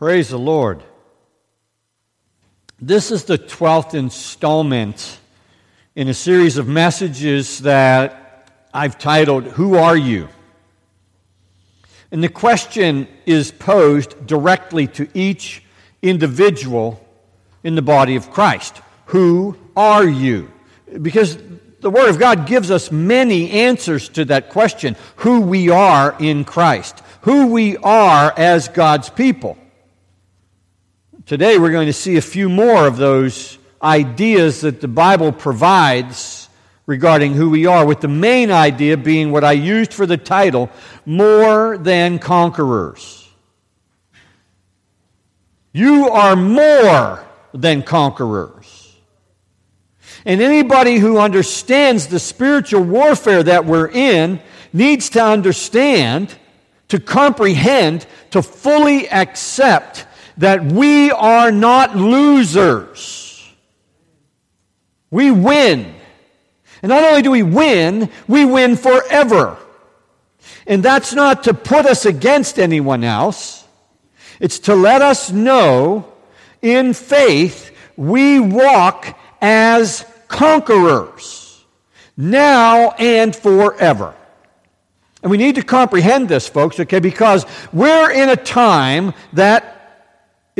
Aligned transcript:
Praise 0.00 0.30
the 0.30 0.38
Lord. 0.38 0.82
This 2.80 3.10
is 3.10 3.24
the 3.24 3.36
12th 3.36 3.92
installment 3.92 5.18
in 5.94 6.08
a 6.08 6.14
series 6.14 6.56
of 6.56 6.66
messages 6.66 7.58
that 7.58 8.48
I've 8.72 8.98
titled, 8.98 9.44
Who 9.44 9.74
Are 9.74 9.94
You? 9.94 10.30
And 12.10 12.24
the 12.24 12.30
question 12.30 13.08
is 13.26 13.50
posed 13.50 14.26
directly 14.26 14.86
to 14.86 15.06
each 15.12 15.62
individual 16.00 17.06
in 17.62 17.74
the 17.74 17.82
body 17.82 18.16
of 18.16 18.30
Christ 18.30 18.80
Who 19.04 19.54
are 19.76 20.08
you? 20.08 20.50
Because 21.02 21.36
the 21.80 21.90
Word 21.90 22.08
of 22.08 22.18
God 22.18 22.46
gives 22.46 22.70
us 22.70 22.90
many 22.90 23.50
answers 23.50 24.08
to 24.08 24.24
that 24.24 24.48
question 24.48 24.96
who 25.16 25.42
we 25.42 25.68
are 25.68 26.16
in 26.18 26.46
Christ, 26.46 27.02
who 27.20 27.48
we 27.48 27.76
are 27.76 28.32
as 28.34 28.66
God's 28.68 29.10
people. 29.10 29.58
Today 31.30 31.58
we're 31.58 31.70
going 31.70 31.86
to 31.86 31.92
see 31.92 32.16
a 32.16 32.20
few 32.20 32.48
more 32.48 32.88
of 32.88 32.96
those 32.96 33.56
ideas 33.80 34.62
that 34.62 34.80
the 34.80 34.88
Bible 34.88 35.30
provides 35.30 36.48
regarding 36.86 37.34
who 37.34 37.50
we 37.50 37.66
are, 37.66 37.86
with 37.86 38.00
the 38.00 38.08
main 38.08 38.50
idea 38.50 38.96
being 38.96 39.30
what 39.30 39.44
I 39.44 39.52
used 39.52 39.94
for 39.94 40.06
the 40.06 40.16
title 40.16 40.70
more 41.06 41.78
than 41.78 42.18
conquerors. 42.18 43.28
You 45.72 46.08
are 46.08 46.34
more 46.34 47.24
than 47.54 47.84
conquerors. 47.84 48.96
And 50.24 50.40
anybody 50.40 50.96
who 50.96 51.16
understands 51.16 52.08
the 52.08 52.18
spiritual 52.18 52.82
warfare 52.82 53.44
that 53.44 53.66
we're 53.66 53.86
in 53.86 54.40
needs 54.72 55.10
to 55.10 55.24
understand, 55.24 56.34
to 56.88 56.98
comprehend, 56.98 58.08
to 58.32 58.42
fully 58.42 59.08
accept 59.08 60.06
that 60.40 60.64
we 60.64 61.10
are 61.10 61.52
not 61.52 61.96
losers. 61.96 63.46
We 65.10 65.30
win. 65.30 65.94
And 66.82 66.88
not 66.88 67.04
only 67.04 67.20
do 67.20 67.30
we 67.30 67.42
win, 67.42 68.08
we 68.26 68.46
win 68.46 68.76
forever. 68.76 69.58
And 70.66 70.82
that's 70.82 71.12
not 71.12 71.44
to 71.44 71.52
put 71.52 71.84
us 71.84 72.06
against 72.06 72.58
anyone 72.58 73.04
else. 73.04 73.66
It's 74.40 74.60
to 74.60 74.74
let 74.74 75.02
us 75.02 75.30
know 75.30 76.10
in 76.62 76.94
faith 76.94 77.76
we 77.98 78.40
walk 78.40 79.18
as 79.42 80.06
conquerors 80.28 81.62
now 82.16 82.92
and 82.92 83.36
forever. 83.36 84.14
And 85.22 85.30
we 85.30 85.36
need 85.36 85.56
to 85.56 85.62
comprehend 85.62 86.30
this, 86.30 86.48
folks, 86.48 86.80
okay, 86.80 86.98
because 86.98 87.44
we're 87.74 88.10
in 88.10 88.30
a 88.30 88.36
time 88.36 89.12
that 89.34 89.79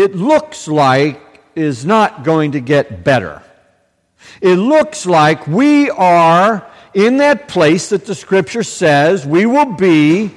it 0.01 0.15
looks 0.15 0.67
like 0.67 1.21
is 1.55 1.85
not 1.85 2.25
going 2.25 2.53
to 2.53 2.61
get 2.61 3.05
better. 3.05 3.43
It 4.41 4.57
looks 4.57 5.05
like 5.05 5.47
we 5.47 5.91
are 5.91 6.67
in 6.95 7.19
that 7.19 7.49
place 7.49 7.91
that 7.91 8.07
the 8.07 8.15
scripture 8.15 8.63
says 8.63 9.27
we 9.27 9.47
will 9.47 9.75
be 9.75 10.31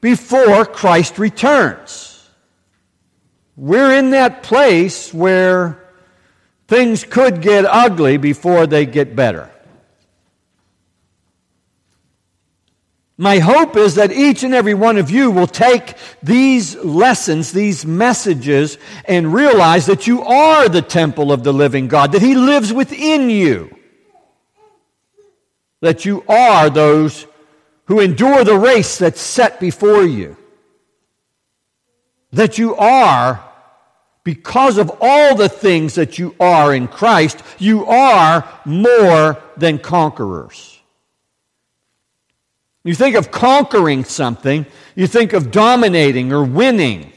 before 0.00 0.66
Christ 0.66 1.18
returns. 1.18 2.28
We're 3.56 3.96
in 3.96 4.10
that 4.10 4.42
place 4.42 5.14
where 5.14 5.82
things 6.68 7.04
could 7.04 7.40
get 7.40 7.64
ugly 7.64 8.18
before 8.18 8.66
they 8.66 8.84
get 8.84 9.16
better. 9.16 9.50
My 13.18 13.38
hope 13.38 13.76
is 13.76 13.94
that 13.94 14.12
each 14.12 14.42
and 14.42 14.54
every 14.54 14.74
one 14.74 14.98
of 14.98 15.10
you 15.10 15.30
will 15.30 15.46
take 15.46 15.94
these 16.22 16.76
lessons, 16.76 17.50
these 17.50 17.86
messages, 17.86 18.76
and 19.06 19.32
realize 19.32 19.86
that 19.86 20.06
you 20.06 20.22
are 20.22 20.68
the 20.68 20.82
temple 20.82 21.32
of 21.32 21.42
the 21.42 21.52
living 21.52 21.88
God, 21.88 22.12
that 22.12 22.20
He 22.20 22.34
lives 22.34 22.74
within 22.74 23.30
you, 23.30 23.74
that 25.80 26.04
you 26.04 26.24
are 26.28 26.68
those 26.68 27.26
who 27.86 28.00
endure 28.00 28.44
the 28.44 28.58
race 28.58 28.98
that's 28.98 29.20
set 29.20 29.60
before 29.60 30.04
you, 30.04 30.36
that 32.32 32.58
you 32.58 32.76
are, 32.76 33.42
because 34.24 34.76
of 34.76 34.90
all 35.00 35.34
the 35.36 35.48
things 35.48 35.94
that 35.94 36.18
you 36.18 36.34
are 36.38 36.74
in 36.74 36.86
Christ, 36.86 37.42
you 37.58 37.86
are 37.86 38.46
more 38.66 39.42
than 39.56 39.78
conquerors. 39.78 40.75
You 42.86 42.94
think 42.94 43.16
of 43.16 43.32
conquering 43.32 44.04
something, 44.04 44.64
you 44.94 45.08
think 45.08 45.32
of 45.32 45.50
dominating 45.50 46.32
or 46.32 46.44
winning. 46.44 47.12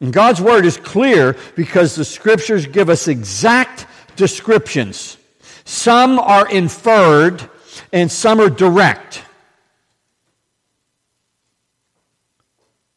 And 0.00 0.10
God's 0.10 0.40
word 0.40 0.64
is 0.64 0.78
clear 0.78 1.36
because 1.54 1.94
the 1.94 2.06
scriptures 2.06 2.66
give 2.66 2.88
us 2.88 3.08
exact 3.08 3.84
descriptions. 4.16 5.18
Some 5.66 6.18
are 6.18 6.48
inferred 6.48 7.46
and 7.92 8.10
some 8.10 8.40
are 8.40 8.48
direct. 8.48 9.22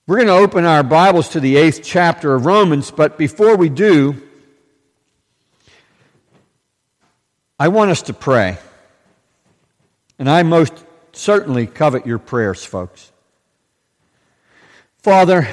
We're 0.08 0.24
going 0.24 0.28
to 0.28 0.34
open 0.36 0.64
our 0.64 0.84
Bibles 0.84 1.28
to 1.30 1.42
the 1.42 1.58
eighth 1.58 1.82
chapter 1.84 2.34
of 2.34 2.46
Romans, 2.46 2.92
but 2.92 3.18
before 3.18 3.58
we 3.58 3.68
do, 3.68 4.16
I 7.60 7.68
want 7.68 7.92
us 7.92 8.04
to 8.04 8.14
pray. 8.14 8.58
And 10.22 10.30
I 10.30 10.44
most 10.44 10.72
certainly 11.14 11.66
covet 11.66 12.06
your 12.06 12.20
prayers, 12.20 12.64
folks. 12.64 13.12
Father, 15.00 15.48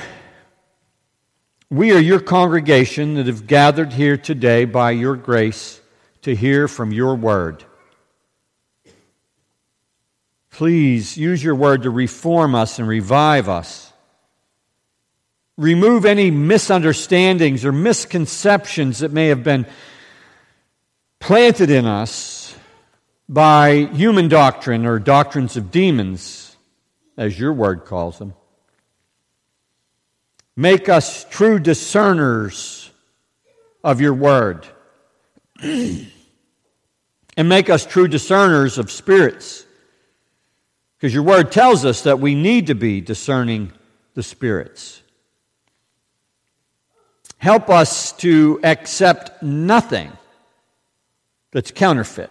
we 1.71 1.93
are 1.93 1.99
your 1.99 2.21
congregation 2.21 3.15
that 3.15 3.29
have 3.29 3.47
gathered 3.47 3.95
here 3.95 4.19
today 4.19 4.67
by 4.67 4.91
your 4.91 5.17
grace 5.17 5.81
to 6.21 6.37
hear 6.37 6.69
from 6.69 6.93
your 6.93 7.15
word. 7.15 7.65
Please 10.51 11.17
use 11.17 11.43
your 11.43 11.55
word 11.55 11.85
to 11.85 11.91
reform 11.91 12.55
us 12.55 12.79
and 12.79 12.87
revive 12.87 13.49
us. 13.49 13.91
Remove 15.57 16.05
any 16.05 16.31
misunderstandings 16.31 17.65
or 17.65 17.73
misconceptions 17.73 18.99
that 18.99 19.13
may 19.13 19.29
have 19.29 19.43
been 19.43 19.65
planted 21.21 21.71
in 21.71 21.87
us 21.87 22.38
by 23.29 23.89
human 23.93 24.29
doctrine 24.29 24.87
or 24.87 24.99
doctrines 24.99 25.57
of 25.57 25.71
demons, 25.71 26.57
as 27.17 27.39
your 27.39 27.53
word 27.53 27.85
calls 27.85 28.19
them. 28.19 28.35
Make 30.57 30.89
us 30.89 31.25
true 31.25 31.59
discerners 31.59 32.91
of 33.85 34.01
your 34.01 34.15
word. 34.15 34.67
and 35.63 36.09
make 37.49 37.71
us 37.71 37.87
true 37.87 38.09
discerners 38.09 38.79
of 38.79 38.91
spirits. 38.91 39.65
Because 40.97 41.15
your 41.15 41.23
word 41.23 41.53
tells 41.53 41.85
us 41.85 42.03
that 42.03 42.19
we 42.19 42.35
need 42.35 42.67
to 42.67 42.75
be 42.75 43.01
discerning 43.01 43.73
the 44.15 44.23
spirits. 44.23 45.01
Help 47.37 47.71
us 47.71 48.11
to 48.15 48.59
accept 48.65 49.41
nothing 49.43 50.11
that's 51.53 51.71
counterfeit 51.71 52.31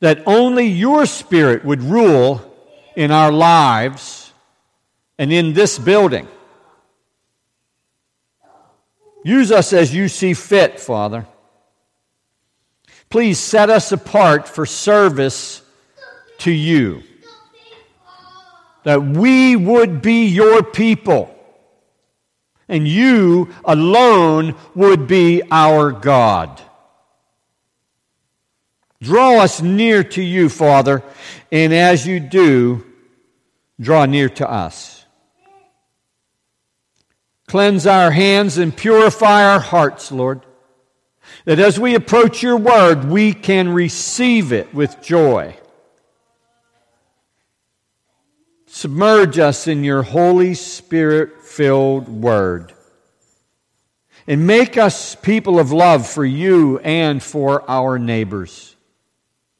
that 0.00 0.22
only 0.26 0.66
your 0.66 1.06
spirit 1.06 1.64
would 1.64 1.82
rule 1.82 2.42
in 2.94 3.10
our 3.10 3.32
lives 3.32 4.32
and 5.18 5.32
in 5.32 5.52
this 5.52 5.78
building. 5.78 6.28
Use 9.24 9.50
us 9.50 9.72
as 9.72 9.94
you 9.94 10.08
see 10.08 10.34
fit, 10.34 10.78
Father. 10.78 11.26
Please 13.08 13.38
set 13.38 13.70
us 13.70 13.92
apart 13.92 14.48
for 14.48 14.66
service 14.66 15.62
to 16.38 16.50
you. 16.50 17.02
That 18.84 19.02
we 19.02 19.56
would 19.56 20.00
be 20.02 20.26
your 20.26 20.62
people 20.62 21.32
and 22.68 22.86
you 22.86 23.54
alone 23.64 24.54
would 24.74 25.06
be 25.06 25.42
our 25.50 25.92
God. 25.92 26.60
Draw 29.06 29.38
us 29.38 29.62
near 29.62 30.02
to 30.02 30.20
you, 30.20 30.48
Father, 30.48 31.00
and 31.52 31.72
as 31.72 32.04
you 32.04 32.18
do, 32.18 32.84
draw 33.78 34.04
near 34.04 34.28
to 34.30 34.50
us. 34.50 35.04
Cleanse 37.46 37.86
our 37.86 38.10
hands 38.10 38.58
and 38.58 38.76
purify 38.76 39.44
our 39.44 39.60
hearts, 39.60 40.10
Lord, 40.10 40.44
that 41.44 41.60
as 41.60 41.78
we 41.78 41.94
approach 41.94 42.42
your 42.42 42.56
word, 42.56 43.04
we 43.04 43.32
can 43.32 43.68
receive 43.68 44.52
it 44.52 44.74
with 44.74 45.00
joy. 45.00 45.56
Submerge 48.66 49.38
us 49.38 49.68
in 49.68 49.84
your 49.84 50.02
Holy 50.02 50.54
Spirit 50.54 51.44
filled 51.44 52.08
word. 52.08 52.72
And 54.26 54.48
make 54.48 54.76
us 54.76 55.14
people 55.14 55.60
of 55.60 55.70
love 55.70 56.08
for 56.08 56.24
you 56.24 56.80
and 56.80 57.22
for 57.22 57.62
our 57.70 58.00
neighbors 58.00 58.75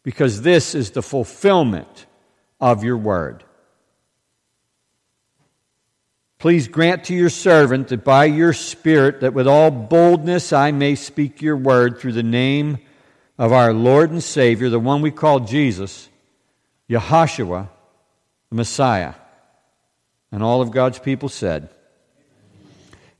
because 0.06 0.43
this 0.43 0.76
is 0.76 0.93
the 0.93 1.03
fulfillment 1.03 2.06
of 2.61 2.85
your 2.85 2.97
word. 2.97 3.43
Please 6.38 6.69
grant 6.69 7.03
to 7.06 7.12
your 7.12 7.29
servant 7.29 7.88
that 7.88 8.05
by 8.05 8.26
your 8.26 8.53
Spirit, 8.53 9.23
that 9.23 9.35
with 9.35 9.49
all 9.49 9.73
boldness 9.73 10.53
I 10.53 10.70
may 10.70 10.94
speak 10.94 11.43
your 11.43 11.56
word 11.56 11.99
through 11.99 12.12
the 12.12 12.23
name 12.23 12.79
of 13.37 13.53
our 13.53 13.73
Lord 13.73 14.12
and 14.12 14.23
Savior, 14.23 14.69
the 14.69 14.79
one 14.79 15.03
we 15.03 15.11
call 15.11 15.41
Jesus, 15.41 16.08
Yahashua, 16.88 17.69
the 18.50 18.55
Messiah. 18.55 19.14
And 20.31 20.41
all 20.41 20.62
of 20.62 20.70
God's 20.70 21.00
people 21.00 21.29
said, 21.29 21.69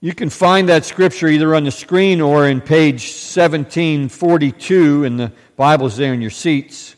you 0.01 0.15
can 0.15 0.29
find 0.29 0.69
that 0.69 0.85
scripture 0.85 1.27
either 1.27 1.55
on 1.55 1.65
the 1.65 1.71
screen 1.71 2.21
or 2.21 2.47
in 2.47 2.61
page 2.61 3.03
1742 3.03 5.05
in 5.05 5.17
the 5.17 5.33
Bibles 5.57 5.97
there 5.97 6.13
in 6.13 6.21
your 6.21 6.31
seats. 6.31 6.95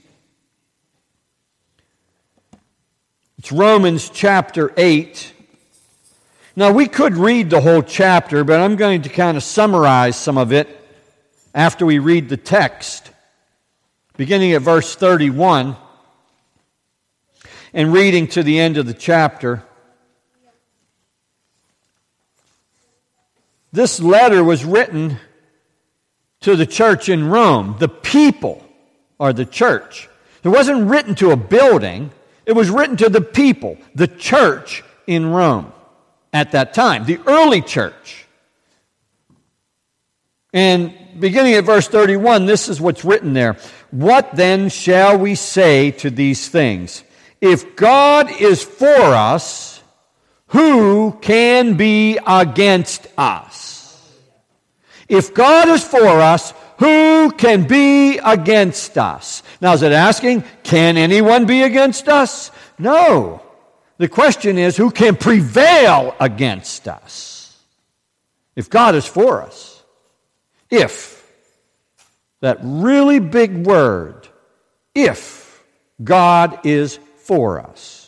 It's 3.39 3.53
Romans 3.53 4.11
chapter 4.11 4.73
8. 4.77 5.33
Now, 6.57 6.73
we 6.73 6.89
could 6.89 7.15
read 7.15 7.51
the 7.51 7.61
whole 7.61 7.83
chapter, 7.83 8.43
but 8.43 8.59
I'm 8.59 8.75
going 8.75 9.03
to 9.03 9.09
kind 9.09 9.37
of 9.37 9.45
summarize 9.45 10.17
some 10.17 10.37
of 10.37 10.53
it 10.53 10.69
after 11.55 11.87
we 11.87 12.01
read 12.01 12.29
the 12.29 12.37
text, 12.37 13.13
beginning 14.17 14.55
at 14.55 14.63
verse 14.63 14.97
31 14.97 15.77
and 17.73 17.93
reading 17.93 18.27
to 18.27 18.43
the 18.43 18.59
end 18.59 18.77
of 18.77 18.87
the 18.87 18.95
chapter. 18.95 19.63
This 23.73 24.01
letter 24.01 24.43
was 24.43 24.65
written 24.65 25.19
to 26.41 26.57
the 26.57 26.67
church 26.67 27.09
in 27.09 27.29
Rome. 27.29 27.77
The 27.79 27.89
people 27.89 28.65
are 29.21 29.33
the 29.33 29.45
church. 29.45 30.09
It 30.43 30.49
wasn't 30.49 30.89
written 30.89 31.15
to 31.17 31.33
a 31.33 31.37
building, 31.37 32.11
it 32.47 32.53
was 32.53 32.71
written 32.71 32.97
to 32.99 33.09
the 33.09 33.21
people, 33.21 33.77
the 33.95 34.07
church 34.07 34.83
in 35.07 35.27
Rome 35.27 35.73
at 36.33 36.53
that 36.53 36.73
time, 36.73 37.05
the 37.05 37.19
early 37.27 37.61
church. 37.61 38.27
And 40.55 40.95
beginning 41.19 41.55
at 41.55 41.65
verse 41.65 41.89
31, 41.89 42.47
this 42.47 42.69
is 42.69 42.81
what's 42.81 43.05
written 43.05 43.35
there. 43.35 43.57
What 43.91 44.35
then 44.35 44.71
shall 44.71 45.19
we 45.19 45.35
say 45.35 45.91
to 45.93 46.11
these 46.11 46.49
things? 46.49 47.05
If 47.41 47.77
God 47.77 48.31
is 48.41 48.63
for 48.63 48.89
us, 48.89 49.68
who 50.49 51.13
can 51.21 51.77
be 51.77 52.19
against 52.27 53.07
us? 53.17 54.03
If 55.09 55.35
God 55.35 55.69
is 55.69 55.85
for 55.85 56.07
us, 56.07 56.53
who 56.79 57.33
can 57.33 57.67
be 57.67 58.19
against 58.19 58.97
us? 58.99 59.43
Now, 59.61 59.75
is 59.75 59.83
it 59.83 59.93
asking, 59.93 60.45
can 60.63 60.97
anyone 60.97 61.47
be 61.47 61.63
against 61.63 62.09
us? 62.09 62.51
No. 62.79 63.43
The 63.99 64.09
question 64.09 64.59
is, 64.59 64.77
who 64.77 64.91
can 64.91 65.17
prevail 65.17 66.15
against 66.21 66.89
us? 66.89 67.57
If 68.55 68.71
God 68.71 68.95
is 68.95 69.07
for 69.07 69.43
us. 69.43 69.83
If. 70.71 71.17
That 72.41 72.59
really 72.63 73.19
big 73.19 73.67
word. 73.67 74.29
If 74.95 75.63
God 76.03 76.61
is 76.65 76.99
for 77.25 77.61
us 77.61 78.08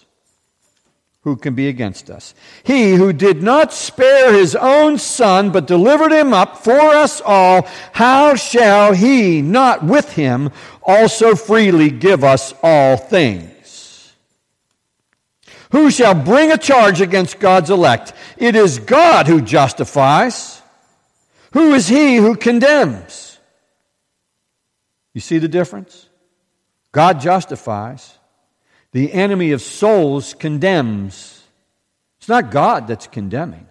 who 1.23 1.37
can 1.37 1.55
be 1.55 1.69
against 1.69 2.09
us? 2.09 2.35
He 2.63 2.95
who 2.95 3.13
did 3.13 3.43
not 3.43 3.73
spare 3.73 4.33
his 4.33 4.57
own 4.57 4.99
son, 4.99 5.51
but 5.51 5.67
delivered 5.67 6.13
him 6.13 6.33
up 6.33 6.59
for 6.59 6.81
us 6.81 7.21
all, 7.21 7.69
how 7.93 8.35
shall 8.37 8.95
he 8.95 9.43
not 9.43 9.85
with 9.85 10.15
him 10.15 10.51
also 10.83 11.35
freely 11.35 11.91
give 11.91 12.25
us 12.25 12.55
all 12.63 12.97
things? 12.97 14.15
Who 15.73 15.91
shall 15.91 16.15
bring 16.15 16.51
a 16.51 16.59
charge 16.59 17.01
against 17.01 17.39
God's 17.39 17.71
elect? 17.71 18.13
It 18.37 18.57
is 18.57 18.79
God 18.79 19.27
who 19.27 19.41
justifies. 19.41 20.63
Who 21.53 21.75
is 21.75 21.87
he 21.87 22.17
who 22.17 22.35
condemns? 22.35 23.39
You 25.13 25.21
see 25.21 25.39
the 25.39 25.49
difference? 25.49 26.09
God 26.93 27.21
justifies. 27.21 28.19
The 28.93 29.13
enemy 29.13 29.53
of 29.53 29.63
souls 29.63 30.35
condemns. 30.35 31.43
It's 32.19 32.29
not 32.29 32.51
God 32.51 32.87
that's 32.87 33.07
condemning. 33.07 33.67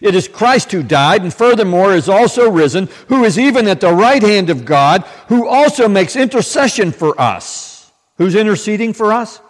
It 0.00 0.14
is 0.14 0.28
Christ 0.28 0.72
who 0.72 0.82
died 0.82 1.22
and 1.22 1.32
furthermore 1.32 1.94
is 1.94 2.08
also 2.08 2.50
risen, 2.50 2.88
who 3.08 3.24
is 3.24 3.38
even 3.38 3.68
at 3.68 3.80
the 3.80 3.92
right 3.92 4.22
hand 4.22 4.50
of 4.50 4.64
God, 4.64 5.02
who 5.28 5.46
also 5.46 5.88
makes 5.88 6.16
intercession 6.16 6.92
for 6.92 7.18
us. 7.20 7.90
Who's 8.16 8.34
interceding 8.34 8.92
for 8.92 9.12
us? 9.12 9.40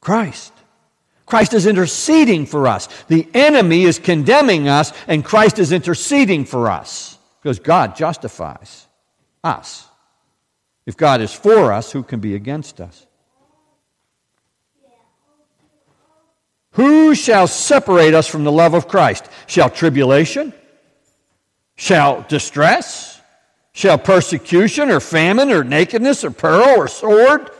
Christ. 0.00 0.52
Christ 1.26 1.54
is 1.54 1.66
interceding 1.66 2.46
for 2.46 2.66
us. 2.66 2.88
The 3.08 3.28
enemy 3.34 3.84
is 3.84 3.98
condemning 3.98 4.68
us, 4.68 4.92
and 5.06 5.24
Christ 5.24 5.58
is 5.58 5.72
interceding 5.72 6.44
for 6.44 6.70
us 6.70 7.18
because 7.42 7.58
God 7.58 7.96
justifies 7.96 8.86
us. 9.42 9.86
If 10.86 10.96
God 10.96 11.20
is 11.20 11.32
for 11.32 11.72
us, 11.72 11.92
who 11.92 12.02
can 12.02 12.20
be 12.20 12.34
against 12.34 12.80
us? 12.80 13.06
Who 16.74 17.14
shall 17.14 17.46
separate 17.46 18.14
us 18.14 18.26
from 18.26 18.44
the 18.44 18.52
love 18.52 18.74
of 18.74 18.88
Christ? 18.88 19.28
Shall 19.46 19.70
tribulation? 19.70 20.52
Shall 21.76 22.22
distress? 22.22 23.20
Shall 23.72 23.98
persecution 23.98 24.90
or 24.90 25.00
famine 25.00 25.50
or 25.50 25.62
nakedness 25.62 26.24
or 26.24 26.30
peril 26.30 26.80
or 26.80 26.88
sword? 26.88 27.50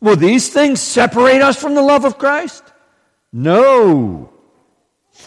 Will 0.00 0.16
these 0.16 0.50
things 0.50 0.80
separate 0.80 1.40
us 1.40 1.60
from 1.60 1.74
the 1.74 1.82
love 1.82 2.04
of 2.04 2.18
Christ? 2.18 2.62
No. 3.32 4.30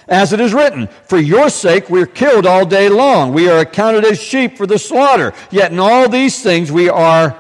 As 0.08 0.32
it 0.32 0.40
is 0.40 0.54
written, 0.54 0.88
for 1.06 1.18
your 1.18 1.50
sake 1.50 1.90
we 1.90 2.02
are 2.04 2.08
killed 2.08 2.46
all 2.46 2.66
day 2.66 2.90
long. 2.90 3.34
We 3.34 3.50
are 3.50 3.60
accounted 3.60 4.06
as 4.06 4.22
sheep 4.22 4.56
for 4.56 4.68
the 4.68 4.78
slaughter. 4.78 5.34
Yet 5.50 5.72
in 5.72 5.80
all 5.80 6.10
these 6.10 6.44
things 6.44 6.72
we 6.72 6.90
are, 6.90 7.38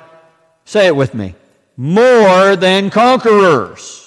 say 0.66 0.88
it 0.88 0.96
with 0.96 1.14
me, 1.14 1.36
more 1.76 2.56
than 2.56 2.90
conquerors 2.90 4.07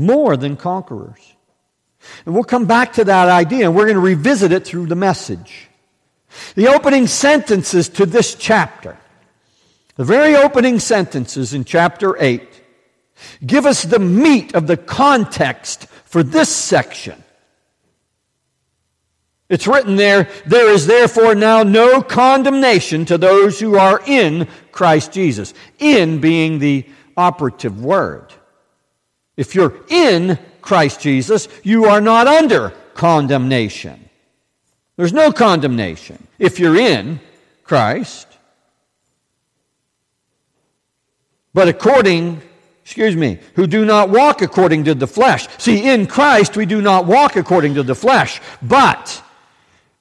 more 0.00 0.36
than 0.36 0.56
conquerors. 0.56 1.34
And 2.24 2.34
we'll 2.34 2.44
come 2.44 2.66
back 2.66 2.94
to 2.94 3.04
that 3.04 3.28
idea 3.28 3.66
and 3.66 3.76
we're 3.76 3.84
going 3.84 3.94
to 3.94 4.00
revisit 4.00 4.52
it 4.52 4.64
through 4.64 4.86
the 4.86 4.96
message. 4.96 5.68
The 6.54 6.68
opening 6.68 7.06
sentences 7.06 7.88
to 7.90 8.06
this 8.06 8.34
chapter, 8.34 8.96
the 9.96 10.04
very 10.04 10.36
opening 10.36 10.78
sentences 10.78 11.52
in 11.52 11.64
chapter 11.64 12.16
8, 12.22 12.48
give 13.44 13.66
us 13.66 13.82
the 13.82 13.98
meat 13.98 14.54
of 14.54 14.66
the 14.66 14.76
context 14.76 15.86
for 16.04 16.22
this 16.22 16.48
section. 16.48 17.22
It's 19.48 19.66
written 19.66 19.96
there, 19.96 20.28
there 20.46 20.70
is 20.70 20.86
therefore 20.86 21.34
now 21.34 21.64
no 21.64 22.00
condemnation 22.02 23.04
to 23.06 23.18
those 23.18 23.58
who 23.58 23.76
are 23.76 24.00
in 24.06 24.46
Christ 24.70 25.12
Jesus. 25.12 25.52
In 25.80 26.20
being 26.20 26.60
the 26.60 26.86
operative 27.16 27.82
word. 27.82 28.32
If 29.40 29.54
you're 29.54 29.72
in 29.88 30.38
Christ 30.60 31.00
Jesus, 31.00 31.48
you 31.62 31.86
are 31.86 32.02
not 32.02 32.26
under 32.26 32.74
condemnation. 32.92 34.10
There's 34.96 35.14
no 35.14 35.32
condemnation 35.32 36.26
if 36.38 36.60
you're 36.60 36.76
in 36.76 37.20
Christ. 37.64 38.28
But 41.54 41.68
according, 41.68 42.42
excuse 42.84 43.16
me, 43.16 43.38
who 43.54 43.66
do 43.66 43.86
not 43.86 44.10
walk 44.10 44.42
according 44.42 44.84
to 44.84 44.94
the 44.94 45.06
flesh. 45.06 45.48
See, 45.56 45.88
in 45.88 46.06
Christ 46.06 46.54
we 46.54 46.66
do 46.66 46.82
not 46.82 47.06
walk 47.06 47.36
according 47.36 47.76
to 47.76 47.82
the 47.82 47.94
flesh, 47.94 48.42
but 48.60 49.22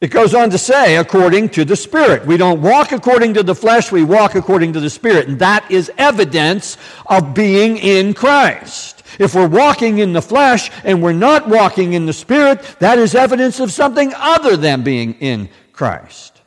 it 0.01 0.09
goes 0.11 0.33
on 0.33 0.49
to 0.49 0.57
say, 0.57 0.97
according 0.97 1.47
to 1.51 1.63
the 1.63 1.77
Spirit. 1.77 2.25
We 2.25 2.35
don't 2.35 2.61
walk 2.61 2.91
according 2.91 3.35
to 3.35 3.43
the 3.43 3.55
flesh, 3.55 3.89
we 3.89 4.03
walk 4.03 4.35
according 4.35 4.73
to 4.73 4.81
the 4.81 4.89
Spirit. 4.89 5.29
And 5.29 5.39
that 5.39 5.71
is 5.71 5.89
evidence 5.97 6.75
of 7.05 7.33
being 7.33 7.77
in 7.77 8.13
Christ. 8.13 8.98
If 9.19 9.35
we're 9.35 9.47
walking 9.47 9.99
in 9.99 10.13
the 10.13 10.21
flesh 10.21 10.71
and 10.83 11.03
we're 11.03 11.13
not 11.13 11.47
walking 11.47 11.93
in 11.93 12.07
the 12.07 12.13
Spirit, 12.13 12.63
that 12.79 12.97
is 12.97 13.13
evidence 13.13 13.59
of 13.59 13.71
something 13.71 14.13
other 14.15 14.57
than 14.57 14.81
being 14.81 15.13
in 15.15 15.49
Christ. 15.73 16.41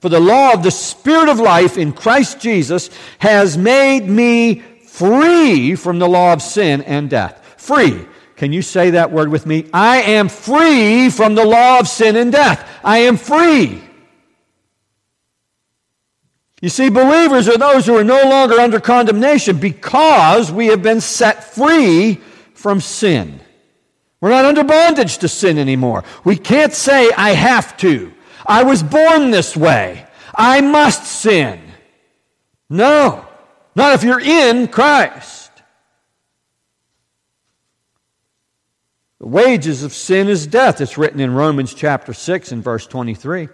For 0.00 0.08
the 0.08 0.20
law 0.20 0.52
of 0.52 0.62
the 0.62 0.70
Spirit 0.70 1.28
of 1.28 1.38
life 1.38 1.78
in 1.78 1.92
Christ 1.92 2.40
Jesus 2.40 2.90
has 3.18 3.56
made 3.56 4.08
me 4.08 4.56
free 4.86 5.74
from 5.74 5.98
the 5.98 6.08
law 6.08 6.32
of 6.32 6.42
sin 6.42 6.82
and 6.82 7.08
death. 7.08 7.54
Free. 7.58 8.06
Can 8.36 8.52
you 8.52 8.62
say 8.62 8.90
that 8.90 9.12
word 9.12 9.28
with 9.28 9.46
me? 9.46 9.68
I 9.72 10.02
am 10.02 10.28
free 10.28 11.08
from 11.10 11.34
the 11.34 11.44
law 11.44 11.78
of 11.78 11.88
sin 11.88 12.16
and 12.16 12.32
death. 12.32 12.68
I 12.82 12.98
am 12.98 13.16
free. 13.16 13.82
You 16.64 16.70
see, 16.70 16.88
believers 16.88 17.46
are 17.46 17.58
those 17.58 17.84
who 17.84 17.94
are 17.94 18.02
no 18.02 18.22
longer 18.22 18.54
under 18.54 18.80
condemnation 18.80 19.58
because 19.58 20.50
we 20.50 20.68
have 20.68 20.82
been 20.82 21.02
set 21.02 21.52
free 21.52 22.22
from 22.54 22.80
sin. 22.80 23.40
We're 24.22 24.30
not 24.30 24.46
under 24.46 24.64
bondage 24.64 25.18
to 25.18 25.28
sin 25.28 25.58
anymore. 25.58 26.04
We 26.24 26.36
can't 26.36 26.72
say, 26.72 27.10
I 27.18 27.32
have 27.32 27.76
to. 27.76 28.14
I 28.46 28.62
was 28.62 28.82
born 28.82 29.30
this 29.30 29.54
way. 29.54 30.06
I 30.34 30.62
must 30.62 31.04
sin. 31.04 31.60
No, 32.70 33.28
not 33.76 33.92
if 33.92 34.02
you're 34.02 34.18
in 34.18 34.68
Christ. 34.68 35.52
The 39.20 39.28
wages 39.28 39.82
of 39.82 39.92
sin 39.92 40.30
is 40.30 40.46
death. 40.46 40.80
It's 40.80 40.96
written 40.96 41.20
in 41.20 41.34
Romans 41.34 41.74
chapter 41.74 42.14
6 42.14 42.52
and 42.52 42.64
verse 42.64 42.86
23. 42.86 43.50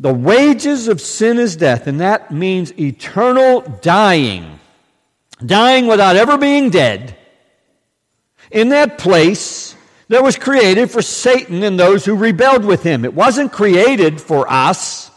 The 0.00 0.14
wages 0.14 0.88
of 0.88 0.98
sin 0.98 1.38
is 1.38 1.56
death, 1.56 1.86
and 1.86 2.00
that 2.00 2.30
means 2.30 2.72
eternal 2.80 3.60
dying. 3.82 4.58
Dying 5.44 5.86
without 5.86 6.16
ever 6.16 6.38
being 6.38 6.70
dead 6.70 7.16
in 8.50 8.70
that 8.70 8.96
place 8.96 9.76
that 10.08 10.22
was 10.22 10.36
created 10.36 10.90
for 10.90 11.02
Satan 11.02 11.62
and 11.62 11.78
those 11.78 12.04
who 12.04 12.16
rebelled 12.16 12.64
with 12.64 12.82
him. 12.82 13.04
It 13.04 13.12
wasn't 13.14 13.52
created 13.52 14.20
for 14.20 14.50
us, 14.50 15.10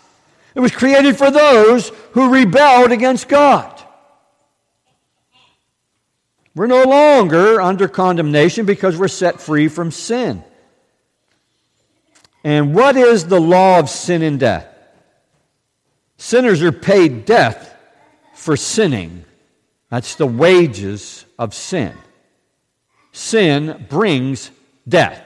it 0.53 0.59
was 0.59 0.71
created 0.71 1.17
for 1.17 1.31
those 1.31 1.89
who 2.11 2.31
rebelled 2.31 2.91
against 2.91 3.27
God. 3.27 3.81
We're 6.55 6.67
no 6.67 6.83
longer 6.83 7.59
under 7.59 7.87
condemnation 7.87 8.65
because 8.65 8.97
we're 8.97 9.07
set 9.07 9.41
free 9.41 9.69
from 9.69 9.89
sin. 9.89 10.43
And 12.43 12.75
what 12.75 12.97
is 12.97 13.25
the 13.25 13.39
law 13.39 13.79
of 13.79 13.89
sin 13.89 14.21
and 14.21 14.39
death? 14.39 14.72
Sinners 16.17 16.61
are 16.61 16.71
paid 16.71 17.25
death 17.25 17.75
for 18.33 18.55
sinning. 18.55 19.25
That's 19.89 20.15
the 20.15 20.27
wages 20.27 21.25
of 21.37 21.53
sin. 21.53 21.93
Sin 23.11 23.85
brings 23.89 24.51
death. 24.87 25.21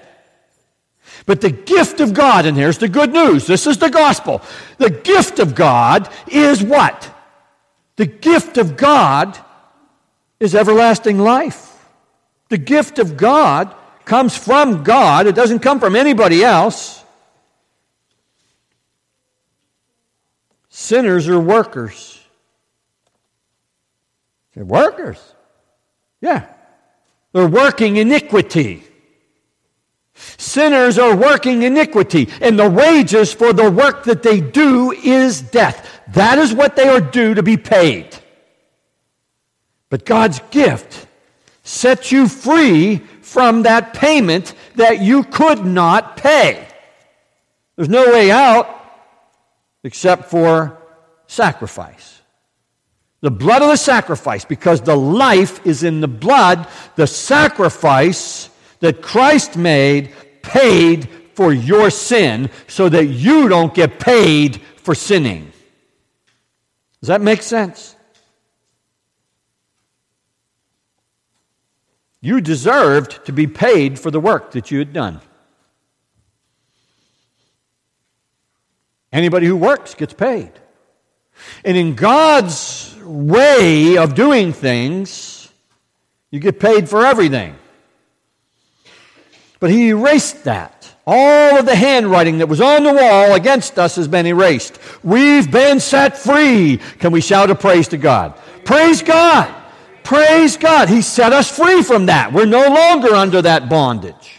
But 1.26 1.42
the 1.42 1.50
gift 1.50 2.00
of 2.00 2.14
God, 2.14 2.46
and 2.46 2.58
here's 2.58 2.78
the 2.78 2.90
good 2.90 3.14
news 3.14 3.48
this 3.48 3.68
is 3.68 3.78
the 3.78 3.90
gospel. 3.90 4.42
The 4.78 4.90
gift 4.90 5.40
of 5.40 5.56
God 5.56 6.10
is 6.28 6.62
what? 6.62 7.14
The 7.96 8.06
gift 8.06 8.58
of 8.58 8.78
God 8.78 9.38
is 10.40 10.54
everlasting 10.54 11.18
life. 11.18 11.74
The 12.50 12.58
gift 12.58 13.00
of 13.00 13.18
God 13.18 13.74
comes 14.06 14.38
from 14.38 14.84
God, 14.84 15.28
it 15.28 15.36
doesn't 15.36 15.60
come 15.60 15.80
from 15.80 15.96
anybody 15.96 16.44
else. 16.44 17.04
Sinners 20.80 21.28
are 21.28 21.40
workers. 21.40 22.22
They're 24.54 24.64
workers. 24.64 25.18
Yeah. 26.22 26.46
They're 27.34 27.48
working 27.48 27.98
iniquity. 27.98 28.84
Sinners 30.14 31.00
are 31.00 31.16
working 31.16 31.64
iniquity, 31.64 32.30
and 32.42 32.60
the 32.60 32.70
wages 32.70 33.34
for 33.34 33.54
the 33.54 33.72
work 33.72 34.04
that 34.04 34.22
they 34.22 34.40
do 34.40 34.92
is 34.92 35.42
death. 35.42 36.00
That 36.10 36.38
is 36.38 36.54
what 36.54 36.76
they 36.76 36.88
are 36.88 37.02
due 37.02 37.34
to 37.34 37.42
be 37.42 37.58
paid. 37.58 38.16
But 39.90 40.06
God's 40.06 40.42
gift 40.52 41.08
sets 41.64 42.12
you 42.12 42.28
free 42.28 42.98
from 43.24 43.64
that 43.64 43.96
payment 43.96 44.54
that 44.76 45.02
you 45.02 45.24
could 45.24 45.66
not 45.66 46.18
pay. 46.18 46.68
There's 47.76 47.90
no 47.90 48.12
way 48.12 48.30
out 48.30 48.77
except 49.88 50.26
for 50.26 50.78
sacrifice. 51.28 52.22
The 53.22 53.32
blood 53.32 53.62
of 53.62 53.70
the 53.70 53.78
sacrifice, 53.78 54.44
because 54.44 54.82
the 54.82 54.98
life 54.98 55.66
is 55.66 55.82
in 55.82 56.02
the 56.02 56.10
blood, 56.10 56.68
the 56.98 57.08
sacrifice 57.08 58.50
that 58.82 59.02
Christ 59.02 59.56
made 59.56 60.12
paid 60.44 61.10
for 61.36 61.54
your 61.54 61.90
sin 61.90 62.50
so 62.68 62.90
that 62.90 63.06
you 63.06 63.48
don't 63.48 63.74
get 63.74 63.98
paid 63.98 64.62
for 64.76 64.94
sinning. 64.94 65.54
Does 67.00 67.08
that 67.08 67.22
make 67.22 67.42
sense? 67.42 67.96
You 72.20 72.42
deserved 72.42 73.26
to 73.26 73.32
be 73.32 73.48
paid 73.48 73.98
for 73.98 74.12
the 74.12 74.20
work 74.20 74.52
that 74.52 74.70
you 74.70 74.80
had 74.80 74.92
done. 74.92 75.22
Anybody 79.12 79.48
who 79.48 79.56
works 79.56 79.94
gets 79.94 80.14
paid. 80.14 80.52
And 81.64 81.78
in 81.78 81.96
God's 81.96 82.96
way 83.04 83.98
of 83.98 84.16
doing 84.16 84.54
things, 84.54 85.50
you 86.32 86.40
get 86.40 86.60
paid 86.60 86.90
for 86.90 87.06
everything. 87.06 87.56
But 89.60 89.70
He 89.70 89.90
erased 89.90 90.44
that. 90.44 90.94
All 91.06 91.58
of 91.58 91.66
the 91.66 91.76
handwriting 91.76 92.40
that 92.40 92.48
was 92.48 92.60
on 92.60 92.84
the 92.84 92.94
wall 92.94 93.34
against 93.34 93.80
us 93.80 93.96
has 93.96 94.10
been 94.10 94.26
erased. 94.26 94.78
We've 95.04 95.50
been 95.50 95.80
set 95.80 96.18
free. 96.18 96.78
Can 97.00 97.14
we 97.14 97.22
shout 97.22 97.50
a 97.50 97.56
praise 97.56 97.88
to 97.90 97.98
God? 97.98 98.38
Praise 98.66 99.02
God! 99.02 99.54
Praise 100.04 100.58
God! 100.58 100.90
He 100.90 101.02
set 101.02 101.32
us 101.32 101.50
free 101.50 101.82
from 101.82 102.08
that. 102.08 102.34
We're 102.34 102.46
no 102.46 102.68
longer 102.68 103.16
under 103.16 103.42
that 103.42 103.70
bondage. 103.70 104.37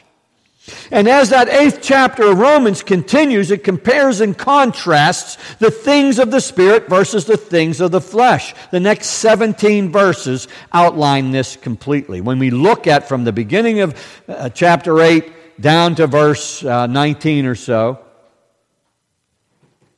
And 0.90 1.06
as 1.06 1.30
that 1.30 1.48
eighth 1.48 1.80
chapter 1.82 2.30
of 2.30 2.38
Romans 2.38 2.82
continues, 2.82 3.50
it 3.50 3.62
compares 3.62 4.20
and 4.20 4.36
contrasts 4.36 5.36
the 5.58 5.70
things 5.70 6.18
of 6.18 6.30
the 6.30 6.40
Spirit 6.40 6.88
versus 6.88 7.26
the 7.26 7.36
things 7.36 7.80
of 7.80 7.90
the 7.90 8.00
flesh. 8.00 8.54
The 8.70 8.80
next 8.80 9.08
17 9.08 9.92
verses 9.92 10.48
outline 10.72 11.30
this 11.30 11.56
completely. 11.56 12.20
When 12.20 12.38
we 12.38 12.50
look 12.50 12.86
at 12.86 13.08
from 13.08 13.24
the 13.24 13.32
beginning 13.32 13.80
of 13.80 14.22
uh, 14.28 14.48
chapter 14.48 15.00
8 15.00 15.60
down 15.60 15.94
to 15.96 16.06
verse 16.06 16.64
uh, 16.64 16.86
19 16.86 17.44
or 17.44 17.54
so, 17.54 18.04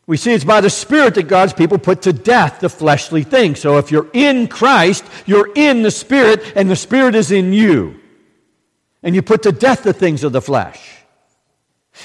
we 0.08 0.16
see 0.16 0.32
it's 0.32 0.42
by 0.42 0.60
the 0.60 0.70
Spirit 0.70 1.14
that 1.14 1.28
God's 1.28 1.52
people 1.52 1.78
put 1.78 2.02
to 2.02 2.12
death 2.12 2.58
the 2.58 2.68
fleshly 2.68 3.22
things. 3.22 3.60
So 3.60 3.78
if 3.78 3.92
you're 3.92 4.10
in 4.12 4.48
Christ, 4.48 5.04
you're 5.24 5.52
in 5.54 5.82
the 5.82 5.92
Spirit, 5.92 6.54
and 6.56 6.68
the 6.68 6.74
Spirit 6.74 7.14
is 7.14 7.30
in 7.30 7.52
you 7.52 7.99
and 9.02 9.14
you 9.14 9.22
put 9.22 9.42
to 9.44 9.52
death 9.52 9.82
the 9.82 9.92
things 9.92 10.24
of 10.24 10.32
the 10.32 10.42
flesh. 10.42 10.96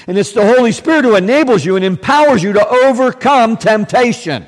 And 0.06 0.18
it's 0.18 0.32
the 0.32 0.46
Holy 0.46 0.72
Spirit 0.72 1.04
who 1.04 1.16
enables 1.16 1.64
you 1.64 1.76
and 1.76 1.84
empowers 1.84 2.42
you 2.42 2.52
to 2.54 2.68
overcome 2.68 3.56
temptation 3.56 4.46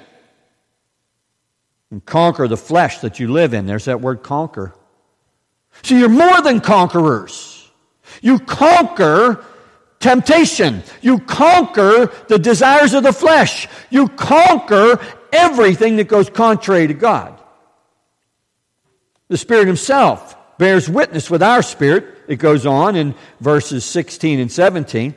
and 1.91 2.05
conquer 2.05 2.49
the 2.49 2.57
flesh 2.57 2.99
that 2.99 3.19
you 3.19 3.29
live 3.29 3.55
in. 3.55 3.67
There's 3.67 3.87
that 3.87 4.01
word 4.01 4.23
conquer. 4.23 4.75
So 5.83 5.95
you're 5.95 6.09
more 6.09 6.43
than 6.43 6.61
conquerors. 6.61 7.71
You 8.21 8.39
conquer 8.41 9.45
temptation. 10.01 10.83
You 11.01 11.21
conquer 11.21 12.13
the 12.29 12.39
desires 12.39 12.95
of 12.95 13.03
the 13.03 13.13
flesh. 13.13 13.69
You 13.91 14.09
conquer 14.09 15.01
everything 15.33 15.97
that 15.97 16.09
goes 16.09 16.29
contrary 16.29 16.87
to 16.89 16.95
God. 16.95 17.41
The 19.29 19.37
Spirit 19.37 19.67
Himself 19.67 20.37
bears 20.59 20.89
witness 20.89 21.31
with 21.31 21.43
our 21.43 21.63
spirit. 21.63 22.18
It 22.29 22.37
goes 22.37 22.67
on 22.67 22.95
in 22.95 23.15
verses 23.41 23.85
16 23.87 24.39
and 24.39 24.53
17. 24.53 25.15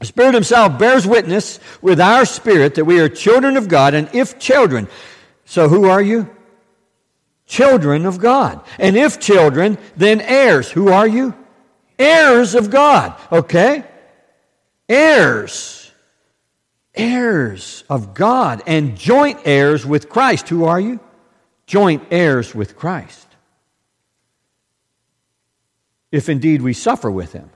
The 0.00 0.04
Spirit 0.04 0.34
Himself 0.34 0.78
bears 0.78 1.06
witness 1.06 1.60
with 1.80 2.00
our 2.00 2.26
spirit 2.26 2.74
that 2.74 2.84
we 2.84 3.00
are 3.00 3.08
children 3.08 3.56
of 3.56 3.68
God, 3.68 3.94
and 3.94 4.10
if 4.12 4.38
children, 4.38 4.88
so 5.46 5.68
who 5.68 5.84
are 5.88 6.02
you? 6.02 6.28
Children 7.46 8.04
of 8.06 8.18
God. 8.18 8.60
And 8.78 8.96
if 8.96 9.20
children, 9.20 9.78
then 9.96 10.20
heirs. 10.20 10.68
Who 10.68 10.88
are 10.88 11.06
you? 11.06 11.32
Heirs 11.96 12.56
of 12.56 12.70
God. 12.70 13.14
Okay? 13.30 13.84
Heirs. 14.88 15.92
Heirs 16.92 17.84
of 17.88 18.14
God 18.14 18.62
and 18.66 18.98
joint 18.98 19.38
heirs 19.44 19.86
with 19.86 20.08
Christ. 20.08 20.48
Who 20.48 20.64
are 20.64 20.80
you? 20.80 20.98
Joint 21.66 22.02
heirs 22.10 22.54
with 22.54 22.76
Christ 22.76 23.25
if 26.16 26.30
indeed 26.30 26.62
we 26.62 26.72
suffer 26.72 27.10
with 27.10 27.34
him, 27.34 27.50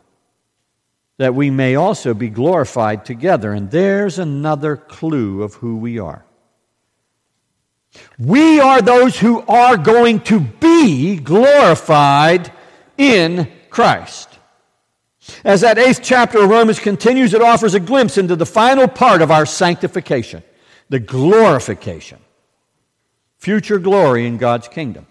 that 1.17 1.35
we 1.35 1.49
may 1.49 1.77
also 1.77 2.13
be 2.13 2.29
glorified 2.29 3.07
together. 3.07 3.55
And 3.55 3.71
there's 3.71 4.19
another 4.19 4.77
clue 4.77 5.43
of 5.43 5.55
who 5.55 5.79
we 5.79 5.99
are. 5.99 6.27
We 8.19 8.61
are 8.61 8.83
those 8.83 9.19
who 9.19 9.41
are 9.49 9.79
going 9.79 10.21
to 10.25 10.41
be 10.41 11.17
glorified 11.17 12.53
in 12.99 13.51
Christ. 13.71 14.29
As 15.43 15.63
that 15.63 15.79
eighth 15.79 16.01
chapter 16.03 16.43
of 16.43 16.51
Romans 16.51 16.81
continues, 16.81 17.33
it 17.33 17.41
offers 17.41 17.73
a 17.73 17.81
glimpse 17.81 18.19
into 18.19 18.37
the 18.37 18.45
final 18.45 18.89
part 18.89 19.23
of 19.23 19.31
our 19.31 19.47
sanctification, 19.47 20.43
the 20.91 21.01
glorification. 21.01 22.19
future 23.39 23.79
glory 23.79 24.27
in 24.27 24.37
God's 24.37 24.69
kingdom. 24.69 25.07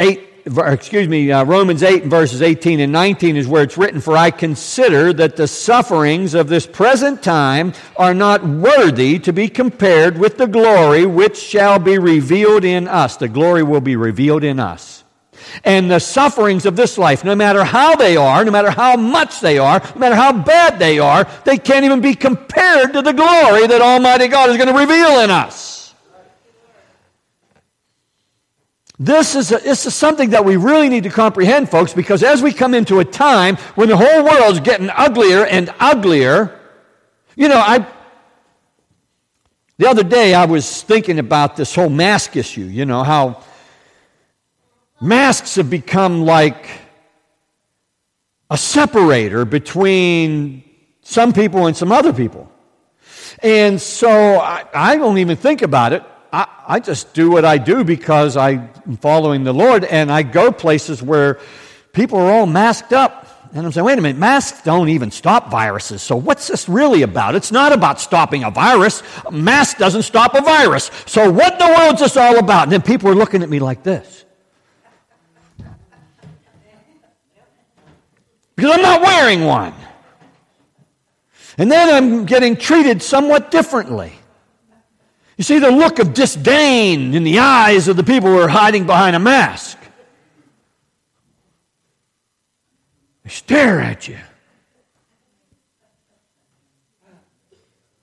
8 0.00 0.28
excuse 0.46 1.08
me, 1.08 1.30
uh, 1.30 1.44
Romans 1.44 1.82
8 1.82 2.04
verses 2.04 2.40
18 2.40 2.80
and 2.80 2.92
19 2.92 3.36
is 3.36 3.46
where 3.46 3.62
it's 3.62 3.76
written, 3.76 4.00
For 4.00 4.16
I 4.16 4.30
consider 4.30 5.12
that 5.12 5.36
the 5.36 5.48
sufferings 5.48 6.34
of 6.34 6.48
this 6.48 6.66
present 6.66 7.22
time 7.22 7.74
are 7.96 8.14
not 8.14 8.44
worthy 8.44 9.18
to 9.20 9.32
be 9.32 9.48
compared 9.48 10.16
with 10.16 10.38
the 10.38 10.46
glory 10.46 11.04
which 11.04 11.36
shall 11.36 11.78
be 11.78 11.98
revealed 11.98 12.64
in 12.64 12.88
us. 12.88 13.16
The 13.16 13.28
glory 13.28 13.62
will 13.62 13.80
be 13.80 13.96
revealed 13.96 14.44
in 14.44 14.58
us. 14.58 15.04
And 15.64 15.90
the 15.90 15.98
sufferings 15.98 16.66
of 16.66 16.76
this 16.76 16.96
life, 16.96 17.24
no 17.24 17.34
matter 17.34 17.64
how 17.64 17.96
they 17.96 18.16
are, 18.16 18.44
no 18.44 18.50
matter 18.50 18.70
how 18.70 18.96
much 18.96 19.40
they 19.40 19.58
are, 19.58 19.80
no 19.94 20.00
matter 20.00 20.14
how 20.14 20.32
bad 20.32 20.78
they 20.78 20.98
are, 20.98 21.28
they 21.44 21.58
can't 21.58 21.84
even 21.84 22.00
be 22.00 22.14
compared 22.14 22.92
to 22.92 23.02
the 23.02 23.12
glory 23.12 23.66
that 23.66 23.80
Almighty 23.80 24.28
God 24.28 24.50
is 24.50 24.56
going 24.56 24.68
to 24.68 24.78
reveal 24.78 25.20
in 25.20 25.30
us. 25.30 25.77
This 29.00 29.36
is, 29.36 29.52
a, 29.52 29.58
this 29.58 29.86
is 29.86 29.94
something 29.94 30.30
that 30.30 30.44
we 30.44 30.56
really 30.56 30.88
need 30.88 31.04
to 31.04 31.10
comprehend, 31.10 31.70
folks, 31.70 31.92
because 31.92 32.24
as 32.24 32.42
we 32.42 32.52
come 32.52 32.74
into 32.74 32.98
a 32.98 33.04
time 33.04 33.56
when 33.76 33.88
the 33.88 33.96
whole 33.96 34.24
world's 34.24 34.58
getting 34.58 34.90
uglier 34.90 35.46
and 35.46 35.72
uglier, 35.78 36.58
you 37.36 37.48
know, 37.48 37.58
I. 37.58 37.86
The 39.76 39.88
other 39.88 40.02
day 40.02 40.34
I 40.34 40.46
was 40.46 40.82
thinking 40.82 41.20
about 41.20 41.54
this 41.54 41.72
whole 41.72 41.88
mask 41.88 42.34
issue, 42.34 42.64
you 42.64 42.84
know, 42.84 43.04
how 43.04 43.44
masks 45.00 45.54
have 45.54 45.70
become 45.70 46.24
like 46.24 46.66
a 48.50 48.58
separator 48.58 49.44
between 49.44 50.64
some 51.02 51.32
people 51.32 51.68
and 51.68 51.76
some 51.76 51.92
other 51.92 52.12
people. 52.12 52.50
And 53.40 53.80
so 53.80 54.10
I, 54.10 54.64
I 54.74 54.96
don't 54.96 55.18
even 55.18 55.36
think 55.36 55.62
about 55.62 55.92
it 55.92 56.02
I, 56.32 56.80
just 56.80 57.14
do 57.14 57.30
what 57.30 57.44
I 57.44 57.58
do 57.58 57.84
because 57.84 58.36
I'm 58.36 58.70
following 59.00 59.44
the 59.44 59.52
Lord, 59.52 59.84
and 59.84 60.12
I 60.12 60.22
go 60.22 60.52
places 60.52 61.02
where 61.02 61.40
people 61.92 62.18
are 62.18 62.30
all 62.30 62.46
masked 62.46 62.92
up. 62.92 63.26
And 63.54 63.64
I'm 63.64 63.72
saying, 63.72 63.86
wait 63.86 63.98
a 63.98 64.02
minute, 64.02 64.18
masks 64.18 64.62
don't 64.62 64.90
even 64.90 65.10
stop 65.10 65.50
viruses. 65.50 66.02
So 66.02 66.16
what's 66.16 66.48
this 66.48 66.68
really 66.68 67.00
about? 67.00 67.34
It's 67.34 67.50
not 67.50 67.72
about 67.72 67.98
stopping 67.98 68.44
a 68.44 68.50
virus. 68.50 69.02
A 69.24 69.32
mask 69.32 69.78
doesn't 69.78 70.02
stop 70.02 70.34
a 70.34 70.42
virus. 70.42 70.90
So 71.06 71.30
what 71.30 71.54
in 71.54 71.58
the 71.58 71.74
world's 71.78 72.00
this 72.00 72.16
all 72.18 72.38
about? 72.38 72.64
And 72.64 72.72
then 72.72 72.82
people 72.82 73.08
are 73.08 73.14
looking 73.14 73.42
at 73.42 73.48
me 73.48 73.58
like 73.58 73.82
this. 73.82 74.26
Because 78.54 78.72
I'm 78.72 78.82
not 78.82 79.00
wearing 79.00 79.44
one. 79.44 79.72
And 81.56 81.72
then 81.72 81.94
I'm 81.94 82.26
getting 82.26 82.56
treated 82.56 83.02
somewhat 83.02 83.50
differently. 83.50 84.17
You 85.38 85.44
see 85.44 85.60
the 85.60 85.70
look 85.70 86.00
of 86.00 86.14
disdain 86.14 87.14
in 87.14 87.22
the 87.22 87.38
eyes 87.38 87.86
of 87.86 87.96
the 87.96 88.02
people 88.02 88.28
who 88.28 88.40
are 88.40 88.48
hiding 88.48 88.86
behind 88.86 89.14
a 89.14 89.20
mask. 89.20 89.78
They 93.22 93.30
stare 93.30 93.80
at 93.80 94.08
you. 94.08 94.18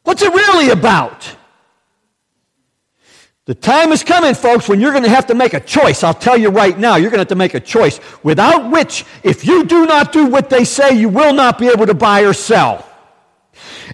What's 0.03 0.21
it 0.21 0.33
really 0.33 0.69
about? 0.69 1.35
The 3.43 3.53
time 3.53 3.91
is 3.91 4.01
coming, 4.01 4.33
folks, 4.33 4.69
when 4.69 4.79
you're 4.79 4.91
going 4.91 5.03
to 5.03 5.09
have 5.09 5.27
to 5.27 5.35
make 5.35 5.53
a 5.53 5.59
choice. 5.59 6.03
I'll 6.03 6.13
tell 6.13 6.37
you 6.37 6.49
right 6.49 6.79
now, 6.79 6.95
you're 6.95 7.11
going 7.11 7.17
to 7.17 7.21
have 7.21 7.27
to 7.27 7.35
make 7.35 7.53
a 7.53 7.59
choice 7.59 7.99
without 8.23 8.71
which, 8.71 9.03
if 9.23 9.45
you 9.45 9.65
do 9.65 9.85
not 9.85 10.13
do 10.13 10.25
what 10.27 10.49
they 10.49 10.63
say, 10.63 10.97
you 10.97 11.09
will 11.09 11.33
not 11.33 11.59
be 11.59 11.67
able 11.67 11.85
to 11.85 11.93
buy 11.93 12.21
or 12.21 12.33
sell. 12.33 12.89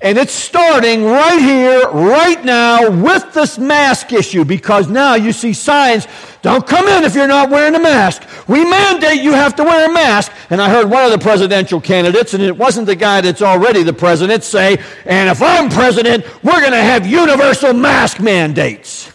And 0.04 0.18
it's 0.18 0.34
starting 0.34 1.06
right 1.06 1.40
here, 1.40 1.88
right 1.90 2.44
now, 2.44 2.90
with 2.90 3.34
this 3.34 3.60
mask 3.60 4.12
issue 4.12 4.44
because 4.44 4.88
now 4.88 5.14
you 5.14 5.32
see 5.32 5.54
signs 5.54 6.08
don't 6.42 6.66
come 6.66 6.88
in 6.88 7.04
if 7.04 7.14
you're 7.14 7.28
not 7.28 7.52
wearing 7.52 7.76
a 7.76 7.80
mask. 7.80 8.24
We 8.48 8.66
mandate 8.66 9.22
you 9.22 9.34
have 9.34 9.56
to 9.58 9.64
wear 9.64 9.88
a 9.88 9.94
mask. 9.94 10.32
And 10.50 10.60
I 10.60 10.70
heard 10.70 10.90
one 10.90 11.06
of 11.06 11.12
the 11.12 11.20
presidential 11.20 11.80
candidates, 11.80 12.34
and 12.34 12.42
it 12.42 12.58
wasn't 12.58 12.88
the 12.88 12.96
guy 12.96 13.22
that's 13.22 13.44
already 13.44 13.84
the 13.84 13.94
president, 13.94 14.44
say, 14.44 14.78
and 15.06 15.30
if 15.30 15.40
I'm 15.42 15.70
president, 15.70 16.26
we're 16.44 16.60
going 16.60 16.72
to 16.72 16.78
have 16.78 17.06
universal 17.06 17.74
mask 17.74 18.20
mandates. 18.20 19.12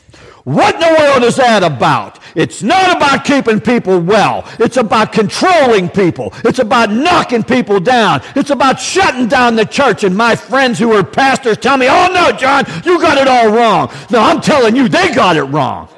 What 0.46 0.76
in 0.76 0.80
the 0.80 0.96
world 1.00 1.24
is 1.24 1.34
that 1.36 1.64
about? 1.64 2.20
It's 2.36 2.62
not 2.62 2.96
about 2.96 3.24
keeping 3.24 3.58
people 3.58 3.98
well. 3.98 4.44
It's 4.60 4.76
about 4.76 5.12
controlling 5.12 5.88
people. 5.88 6.32
It's 6.44 6.60
about 6.60 6.92
knocking 6.92 7.42
people 7.42 7.80
down. 7.80 8.22
It's 8.36 8.50
about 8.50 8.78
shutting 8.78 9.26
down 9.26 9.56
the 9.56 9.64
church. 9.64 10.04
And 10.04 10.16
my 10.16 10.36
friends 10.36 10.78
who 10.78 10.92
are 10.92 11.02
pastors 11.02 11.56
tell 11.56 11.76
me, 11.76 11.88
oh 11.90 12.12
no, 12.14 12.30
John, 12.30 12.64
you 12.84 13.00
got 13.00 13.18
it 13.18 13.26
all 13.26 13.50
wrong. 13.50 13.90
No, 14.08 14.20
I'm 14.20 14.40
telling 14.40 14.76
you, 14.76 14.88
they 14.88 15.12
got 15.12 15.36
it 15.36 15.42
wrong. 15.42 15.88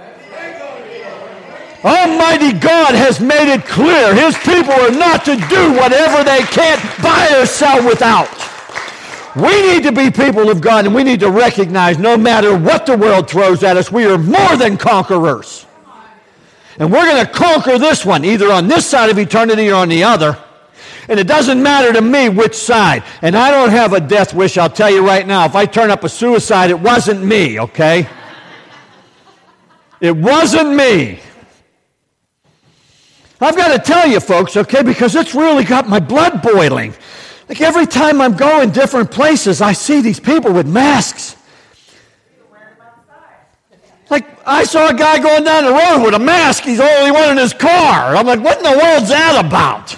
Almighty 1.84 2.58
God 2.58 2.94
has 2.94 3.20
made 3.20 3.52
it 3.52 3.66
clear 3.66 4.14
His 4.14 4.34
people 4.38 4.72
are 4.72 4.90
not 4.90 5.26
to 5.26 5.36
do 5.36 5.72
whatever 5.74 6.24
they 6.24 6.40
can't 6.44 6.80
buy 7.02 7.38
or 7.38 7.44
sell 7.44 7.86
without. 7.86 8.47
We 9.36 9.62
need 9.62 9.82
to 9.84 9.92
be 9.92 10.10
people 10.10 10.50
of 10.50 10.60
God 10.60 10.86
and 10.86 10.94
we 10.94 11.04
need 11.04 11.20
to 11.20 11.30
recognize 11.30 11.98
no 11.98 12.16
matter 12.16 12.56
what 12.56 12.86
the 12.86 12.96
world 12.96 13.28
throws 13.28 13.62
at 13.62 13.76
us, 13.76 13.92
we 13.92 14.06
are 14.06 14.18
more 14.18 14.56
than 14.56 14.76
conquerors. 14.76 15.66
And 16.78 16.92
we're 16.92 17.04
going 17.04 17.24
to 17.24 17.30
conquer 17.30 17.78
this 17.78 18.06
one, 18.06 18.24
either 18.24 18.52
on 18.52 18.68
this 18.68 18.86
side 18.86 19.10
of 19.10 19.18
eternity 19.18 19.68
or 19.70 19.74
on 19.74 19.88
the 19.88 20.04
other. 20.04 20.38
And 21.08 21.18
it 21.18 21.26
doesn't 21.26 21.62
matter 21.62 21.92
to 21.92 22.00
me 22.00 22.28
which 22.28 22.54
side. 22.54 23.02
And 23.22 23.36
I 23.36 23.50
don't 23.50 23.70
have 23.70 23.92
a 23.92 24.00
death 24.00 24.34
wish, 24.34 24.58
I'll 24.58 24.70
tell 24.70 24.90
you 24.90 25.04
right 25.04 25.26
now. 25.26 25.44
If 25.46 25.56
I 25.56 25.66
turn 25.66 25.90
up 25.90 26.04
a 26.04 26.08
suicide, 26.08 26.70
it 26.70 26.78
wasn't 26.78 27.24
me, 27.24 27.58
okay? 27.60 28.08
It 30.00 30.16
wasn't 30.16 30.74
me. 30.74 31.20
I've 33.40 33.56
got 33.56 33.72
to 33.72 33.78
tell 33.78 34.06
you, 34.06 34.20
folks, 34.20 34.56
okay, 34.56 34.82
because 34.82 35.14
it's 35.14 35.34
really 35.34 35.64
got 35.64 35.88
my 35.88 36.00
blood 36.00 36.42
boiling. 36.42 36.92
Like 37.48 37.62
every 37.62 37.86
time 37.86 38.20
I'm 38.20 38.36
going 38.36 38.70
different 38.70 39.10
places, 39.10 39.62
I 39.62 39.72
see 39.72 40.02
these 40.02 40.20
people 40.20 40.52
with 40.52 40.66
masks. 40.66 41.36
Like 44.10 44.26
I 44.46 44.64
saw 44.64 44.88
a 44.88 44.94
guy 44.94 45.18
going 45.18 45.44
down 45.44 45.64
the 45.64 45.72
road 45.72 46.04
with 46.04 46.14
a 46.14 46.18
mask. 46.18 46.64
He's 46.64 46.78
the 46.78 46.84
only 46.84 47.10
one 47.10 47.30
in 47.30 47.36
his 47.38 47.52
car. 47.52 48.16
I'm 48.16 48.26
like, 48.26 48.40
what 48.40 48.58
in 48.58 48.64
the 48.64 48.78
world's 48.78 49.08
that 49.08 49.42
about? 49.44 49.96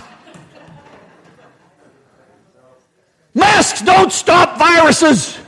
Masks 3.35 3.83
don't 3.83 4.13
stop 4.13 4.59
viruses. 4.59 5.39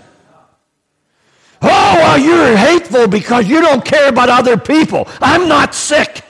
Oh, 1.60 1.68
well, 1.68 2.18
you're 2.18 2.56
hateful 2.56 3.06
because 3.06 3.48
you 3.48 3.60
don't 3.60 3.84
care 3.84 4.08
about 4.08 4.28
other 4.28 4.56
people. 4.56 5.08
I'm 5.20 5.48
not 5.48 5.74
sick. 5.74 6.24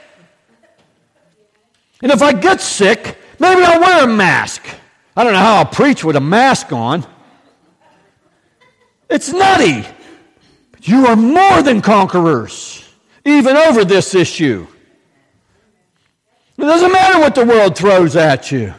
And 2.02 2.10
if 2.10 2.20
I 2.20 2.32
get 2.32 2.60
sick, 2.60 3.18
maybe 3.38 3.62
I'll 3.62 3.80
wear 3.80 4.04
a 4.04 4.06
mask. 4.06 4.66
I 5.16 5.24
don't 5.24 5.34
know 5.34 5.38
how 5.38 5.56
I'll 5.56 5.66
preach 5.66 6.04
with 6.04 6.16
a 6.16 6.20
mask 6.20 6.72
on. 6.72 7.06
It's 9.10 9.32
nutty. 9.32 9.86
But 10.70 10.88
you 10.88 11.06
are 11.06 11.16
more 11.16 11.62
than 11.62 11.82
conquerors, 11.82 12.82
even 13.24 13.56
over 13.56 13.84
this 13.84 14.14
issue. 14.14 14.66
It 16.56 16.62
doesn't 16.62 16.92
matter 16.92 17.18
what 17.18 17.34
the 17.34 17.44
world 17.44 17.76
throws 17.76 18.16
at 18.16 18.50
you. 18.50 18.72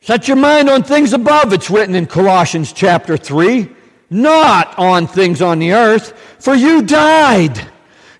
Set 0.00 0.26
your 0.26 0.38
mind 0.38 0.70
on 0.70 0.82
things 0.82 1.12
above, 1.12 1.52
it's 1.52 1.70
written 1.70 1.94
in 1.94 2.06
Colossians 2.06 2.72
chapter 2.72 3.16
3, 3.16 3.68
not 4.08 4.78
on 4.78 5.06
things 5.06 5.42
on 5.42 5.58
the 5.58 5.72
earth, 5.72 6.14
for 6.38 6.54
you 6.54 6.82
died. 6.82 7.60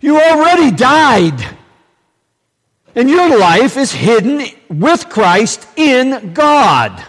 You 0.00 0.20
already 0.20 0.70
died. 0.70 1.57
And 2.98 3.08
your 3.08 3.38
life 3.38 3.76
is 3.76 3.92
hidden 3.92 4.44
with 4.68 5.08
Christ 5.08 5.68
in 5.76 6.32
God. 6.34 7.00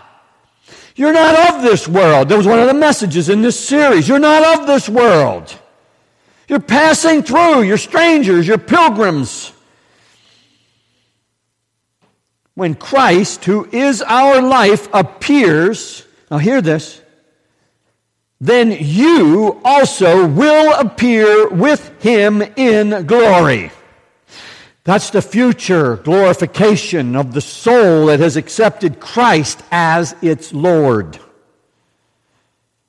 You're 0.96 1.12
not 1.12 1.50
of 1.50 1.64
this 1.64 1.88
world. 1.88 2.30
That 2.30 2.38
was 2.38 2.46
one 2.46 2.60
of 2.60 2.68
the 2.68 2.76
messages 2.76 3.28
in 3.28 3.42
this 3.42 3.60
series. 3.60 4.08
You're 4.08 4.20
not 4.20 4.60
of 4.60 4.68
this 4.68 4.88
world. 4.88 5.52
You're 6.48 6.60
passing 6.60 7.24
through. 7.24 7.64
You're 7.64 7.80
strangers. 7.80 8.48
You're 8.48 8.60
pilgrims. 8.60 9.52
When 12.54 12.76
Christ, 12.76 13.46
who 13.46 13.68
is 13.72 14.04
our 14.04 14.44
life, 14.44 14.88
appears, 14.94 16.06
now 16.30 16.38
hear 16.38 16.62
this, 16.62 17.02
then 18.40 18.78
you 18.80 19.60
also 19.66 20.28
will 20.28 20.80
appear 20.80 21.50
with 21.50 22.00
him 22.00 22.44
in 22.44 23.08
glory. 23.08 23.72
That's 24.90 25.12
the 25.12 25.22
future 25.22 25.98
glorification 25.98 27.16
of 27.16 27.36
the 27.36 27.42
soul 27.42 28.08
that 28.08 28.20
has 28.22 28.36
accepted 28.36 29.00
Christ 29.00 29.62
as 29.70 30.16
its 30.24 30.52
Lord. 30.52 31.20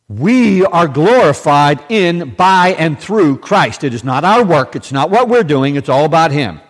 We 0.09 0.65
are 0.65 0.89
glorified 0.89 1.85
in, 1.91 2.31
by, 2.37 2.69
and 2.79 2.99
through 2.99 3.41
Christ. 3.41 3.85
It 3.85 3.93
is 3.93 4.03
not 4.03 4.25
our 4.25 4.43
work, 4.43 4.75
it's 4.75 4.93
not 4.93 5.11
what 5.11 5.29
we're 5.29 5.43
doing, 5.43 5.77
it's 5.77 5.91
all 5.91 6.07
about 6.07 6.31
Him. 6.31 6.63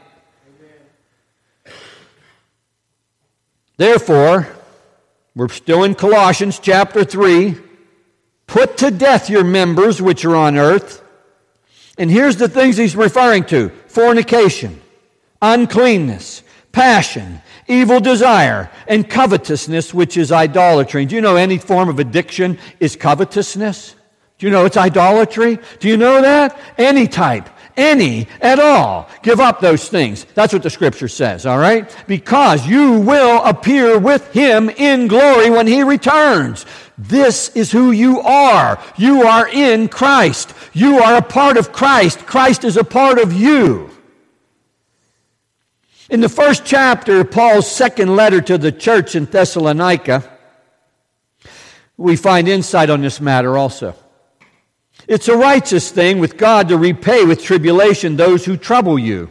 Therefore, 3.77 4.49
we're 5.37 5.49
still 5.51 5.85
in 5.85 5.95
Colossians 5.95 6.59
chapter 6.59 7.05
3. 7.05 7.57
Put 8.49 8.79
to 8.79 8.91
death 8.91 9.31
your 9.31 9.45
members 9.45 10.03
which 10.03 10.25
are 10.25 10.35
on 10.35 10.59
earth. 10.59 11.05
And 11.97 12.11
here's 12.11 12.35
the 12.35 12.49
things 12.49 12.77
he's 12.77 12.97
referring 12.97 13.45
to 13.45 13.69
fornication, 13.87 14.81
uncleanness, 15.43 16.43
passion, 16.73 17.41
evil 17.67 18.01
desire, 18.01 18.71
and 18.87 19.09
covetousness, 19.09 19.95
which 19.95 20.17
is 20.17 20.33
idolatry. 20.33 21.07
do 21.07 21.15
you 21.15 21.21
know 21.21 21.37
any 21.37 21.59
form 21.59 21.89
of 21.89 21.99
addiction 21.99 22.59
is 22.79 22.97
covetousness? 22.97 23.95
Do 24.39 24.47
you 24.47 24.53
know 24.53 24.65
it's 24.65 24.77
idolatry? 24.77 25.59
Do 25.81 25.89
you 25.89 25.97
know 25.97 26.23
that? 26.23 26.59
Any 26.79 27.07
type 27.07 27.49
any 27.81 28.29
at 28.41 28.59
all. 28.59 29.09
Give 29.23 29.41
up 29.41 29.61
those 29.61 29.89
things. 29.89 30.25
That's 30.35 30.53
what 30.53 30.63
the 30.63 30.71
scripture 30.71 31.09
says, 31.09 31.47
all 31.47 31.59
right? 31.59 31.95
Because 32.07 32.67
you 32.67 33.01
will 33.01 33.43
appear 33.45 33.99
with 33.99 34.33
him 34.33 34.69
in 34.71 35.09
glory 35.09 35.51
when 35.51 35.67
he 35.67 35.83
returns. 35.83 36.67
This 36.99 37.49
is 37.57 37.73
who 37.73 37.91
you 37.91 38.21
are. 38.21 38.79
You 38.97 39.23
are 39.23 39.49
in 39.49 39.89
Christ. 39.89 40.53
You 40.73 40.99
are 40.99 41.17
a 41.17 41.23
part 41.23 41.57
of 41.57 41.73
Christ. 41.73 42.27
Christ 42.27 42.65
is 42.65 42.77
a 42.77 42.85
part 42.85 43.19
of 43.19 43.33
you. 43.33 43.91
In 46.11 46.21
the 46.21 46.29
first 46.29 46.65
chapter 46.65 47.21
of 47.21 47.31
Paul's 47.31 47.71
second 47.71 48.17
letter 48.17 48.41
to 48.41 48.59
the 48.59 48.73
church 48.73 49.15
in 49.15 49.27
Thessalonica, 49.27 50.29
we 51.97 52.17
find 52.17 52.49
insight 52.49 52.91
on 52.91 53.01
this 53.01 53.21
matter 53.21 53.57
also. 53.57 53.95
It's 55.07 55.29
a 55.29 55.37
righteous 55.37 55.93
thing 55.93 56.19
with 56.19 56.37
God 56.37 56.69
to 56.69 56.77
repay 56.77 57.25
with 57.25 57.45
tribulation 57.45 58.17
those 58.17 58.45
who 58.45 58.57
trouble 58.57 58.99
you. 58.99 59.31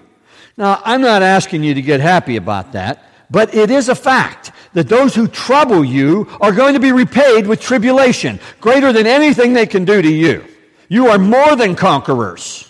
Now, 0.56 0.82
I'm 0.86 1.02
not 1.02 1.22
asking 1.22 1.63
you 1.63 1.74
to 1.74 1.82
get 1.82 2.00
happy 2.00 2.38
about 2.38 2.72
that, 2.72 3.04
but 3.30 3.54
it 3.54 3.70
is 3.72 3.89
a 3.89 3.96
fact 3.96 4.52
that 4.72 4.88
those 4.88 5.13
who 5.13 5.28
trouble 5.28 5.84
you 5.84 6.30
are 6.39 6.54
going 6.54 6.76
to 6.76 6.80
be 6.80 6.94
repaid 6.94 7.46
with 7.46 7.60
tribulation, 7.60 8.39
greater 8.62 8.94
than 8.94 9.06
anything 9.06 9.52
they 9.52 9.68
can 9.68 9.84
do 9.84 10.02
to 10.02 10.10
you. 10.10 10.46
You 10.88 11.10
are 11.10 11.18
more 11.18 11.58
than 11.58 11.76
conquerors. 11.76 12.68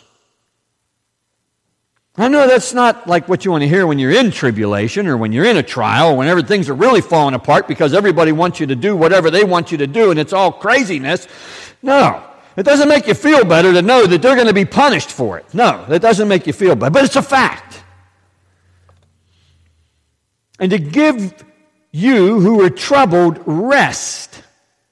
I 2.20 2.28
know 2.28 2.48
that's 2.48 2.74
not 2.74 3.08
like 3.08 3.30
what 3.30 3.46
you 3.46 3.52
want 3.52 3.62
to 3.62 3.68
hear 3.70 3.88
when 3.88 3.98
you're 3.98 4.12
in 4.12 4.30
tribulation 4.32 5.08
or 5.08 5.16
when 5.16 5.32
you're 5.32 5.46
in 5.46 5.56
a 5.56 5.64
trial, 5.64 6.18
whenever 6.18 6.42
things 6.42 6.68
are 6.68 6.74
really 6.74 7.00
falling 7.00 7.34
apart 7.34 7.66
because 7.66 7.94
everybody 7.94 8.34
wants 8.34 8.60
you 8.60 8.68
to 8.68 8.76
do 8.76 8.94
whatever 8.94 9.32
they 9.32 9.46
want 9.46 9.72
you 9.72 9.78
to 9.78 9.88
do 9.88 10.12
and 10.12 10.20
it's 10.20 10.34
all 10.34 10.52
craziness. 10.52 11.30
No. 11.82 12.22
It 12.58 12.64
doesn't 12.64 12.90
make 12.90 13.08
you 13.08 13.14
feel 13.14 13.46
better 13.46 13.72
to 13.72 13.82
know 13.82 14.06
that 14.06 14.22
they're 14.22 14.36
going 14.36 14.48
to 14.48 14.54
be 14.54 14.66
punished 14.66 15.12
for 15.12 15.38
it. 15.38 15.46
No, 15.54 15.86
that 15.88 16.02
doesn't 16.02 16.28
make 16.28 16.46
you 16.46 16.52
feel 16.52 16.76
better, 16.76 16.92
but 16.92 17.06
it's 17.06 17.16
a 17.16 17.22
fact. 17.22 17.82
And 20.60 20.72
to 20.72 20.78
give 20.78 21.46
you 21.92 22.42
who 22.42 22.62
are 22.62 22.70
troubled 22.70 23.40
rest 23.46 24.44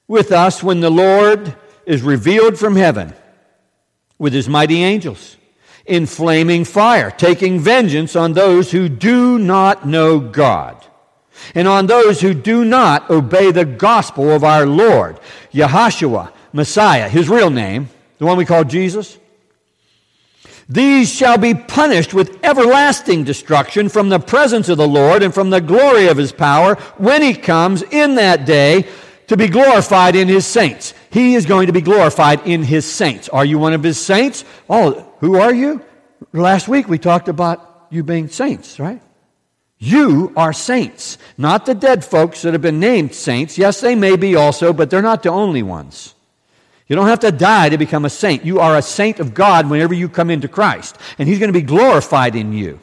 with 0.08 0.32
us 0.32 0.64
when 0.64 0.80
the 0.80 0.90
Lord 0.90 1.54
is 1.86 2.04
revealed 2.04 2.58
from 2.58 2.78
heaven 2.78 3.14
with 4.18 4.32
his 4.32 4.48
mighty 4.48 4.82
angels 4.82 5.36
in 5.88 6.06
flaming 6.06 6.66
fire, 6.66 7.10
taking 7.10 7.60
vengeance 7.60 8.16
on 8.16 8.34
those 8.34 8.72
who 8.72 8.90
do 8.90 9.40
not 9.40 9.88
know 9.88 10.20
God 10.20 10.86
and 11.56 11.68
on 11.68 11.88
those 11.88 12.22
who 12.22 12.34
do 12.34 12.66
not 12.66 13.10
obey 13.10 13.52
the 13.52 13.66
gospel 13.66 14.32
of 14.32 14.44
our 14.44 14.66
Lord, 14.66 15.20
Yahshua 15.54 16.32
Messiah, 16.54 17.10
his 17.10 17.30
real 17.30 17.50
name, 17.50 17.90
the 18.18 18.26
one 18.26 18.38
we 18.38 18.46
call 18.46 18.64
Jesus. 18.64 19.18
These 20.70 21.14
shall 21.14 21.38
be 21.38 21.54
punished 21.54 22.14
with 22.14 22.44
everlasting 22.44 23.24
destruction 23.24 23.88
from 23.88 24.10
the 24.10 24.20
presence 24.20 24.68
of 24.68 24.78
the 24.78 24.88
Lord 24.88 25.24
and 25.24 25.34
from 25.34 25.50
the 25.50 25.62
glory 25.62 26.08
of 26.08 26.18
his 26.18 26.34
power 26.34 26.76
when 26.98 27.22
he 27.22 27.34
comes 27.34 27.84
in 27.84 28.16
that 28.16 28.46
day 28.46 28.86
to 29.28 29.38
be 29.38 29.48
glorified 29.48 30.16
in 30.16 30.28
his 30.28 30.46
saints. 30.46 30.94
He 31.10 31.36
is 31.36 31.46
going 31.46 31.68
to 31.68 31.74
be 31.74 31.82
glorified 31.82 32.48
in 32.48 32.64
his 32.64 32.90
saints. 32.90 33.30
Are 33.30 33.46
you 33.46 33.60
one 33.60 33.74
of 33.74 33.84
his 33.84 34.00
saints? 34.00 34.46
Oh, 34.70 35.14
who 35.20 35.36
are 35.36 35.54
you? 35.54 35.84
Last 36.34 36.68
week 36.68 36.88
we 36.88 36.98
talked 36.98 37.28
about 37.28 37.88
you 37.90 38.04
being 38.04 38.30
saints, 38.30 38.80
right? 38.80 39.02
You 39.80 40.34
are 40.36 40.54
saints, 40.54 41.18
not 41.38 41.66
the 41.66 41.76
dead 41.76 42.04
folks 42.04 42.42
that 42.42 42.54
have 42.54 42.62
been 42.62 42.80
named 42.80 43.14
saints. 43.14 43.58
Yes, 43.58 43.80
they 43.80 43.96
may 43.96 44.16
be 44.16 44.36
also, 44.36 44.74
but 44.74 44.90
they're 44.90 45.02
not 45.04 45.24
the 45.24 45.30
only 45.30 45.62
ones. 45.62 46.16
You 46.88 46.96
don't 46.96 47.08
have 47.08 47.20
to 47.20 47.32
die 47.32 47.70
to 47.70 47.78
become 47.78 48.06
a 48.06 48.10
saint. 48.10 48.46
You 48.46 48.60
are 48.60 48.78
a 48.78 48.82
saint 48.82 49.20
of 49.20 49.34
God 49.34 49.70
whenever 49.70 49.94
you 49.94 50.10
come 50.10 50.30
into 50.30 50.48
Christ, 50.48 50.98
and 51.20 51.28
He's 51.28 51.38
going 51.38 51.52
to 51.52 51.60
be 51.60 51.66
glorified 51.66 52.36
in 52.36 52.54
you. 52.54 52.80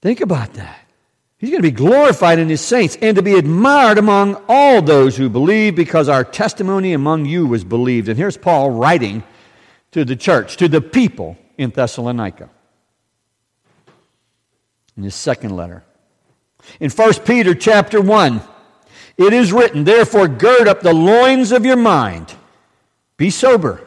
Think 0.00 0.20
about 0.20 0.54
that. 0.54 0.87
He's 1.38 1.50
going 1.50 1.62
to 1.62 1.68
be 1.68 1.70
glorified 1.70 2.38
in 2.38 2.48
His 2.48 2.60
saints 2.60 2.96
and 3.00 3.16
to 3.16 3.22
be 3.22 3.34
admired 3.34 3.98
among 3.98 4.42
all 4.48 4.82
those 4.82 5.16
who 5.16 5.28
believe 5.28 5.76
because 5.76 6.08
our 6.08 6.24
testimony 6.24 6.92
among 6.92 7.26
you 7.26 7.46
was 7.46 7.64
believed. 7.64 8.08
And 8.08 8.18
here's 8.18 8.36
Paul 8.36 8.70
writing 8.70 9.22
to 9.92 10.04
the 10.04 10.16
church, 10.16 10.56
to 10.56 10.68
the 10.68 10.80
people 10.80 11.38
in 11.56 11.70
Thessalonica 11.70 12.50
in 14.98 15.04
his 15.04 15.14
second 15.14 15.56
letter. 15.56 15.84
In 16.80 16.90
1 16.90 17.14
Peter 17.24 17.54
chapter 17.54 18.00
1, 18.00 18.42
it 19.16 19.32
is 19.32 19.52
written, 19.52 19.84
Therefore, 19.84 20.26
gird 20.26 20.66
up 20.66 20.80
the 20.80 20.92
loins 20.92 21.52
of 21.52 21.64
your 21.64 21.76
mind, 21.76 22.34
be 23.16 23.30
sober, 23.30 23.86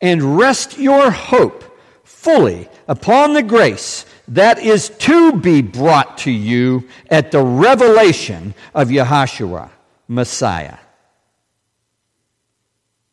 and 0.00 0.38
rest 0.38 0.78
your 0.78 1.10
hope 1.10 1.78
fully 2.02 2.68
upon 2.88 3.34
the 3.34 3.42
grace 3.42 4.06
that 4.30 4.60
is 4.60 4.90
to 4.90 5.32
be 5.32 5.60
brought 5.60 6.18
to 6.18 6.30
you 6.30 6.88
at 7.10 7.30
the 7.30 7.42
revelation 7.42 8.54
of 8.74 8.88
Yahshua, 8.88 9.70
Messiah. 10.08 10.78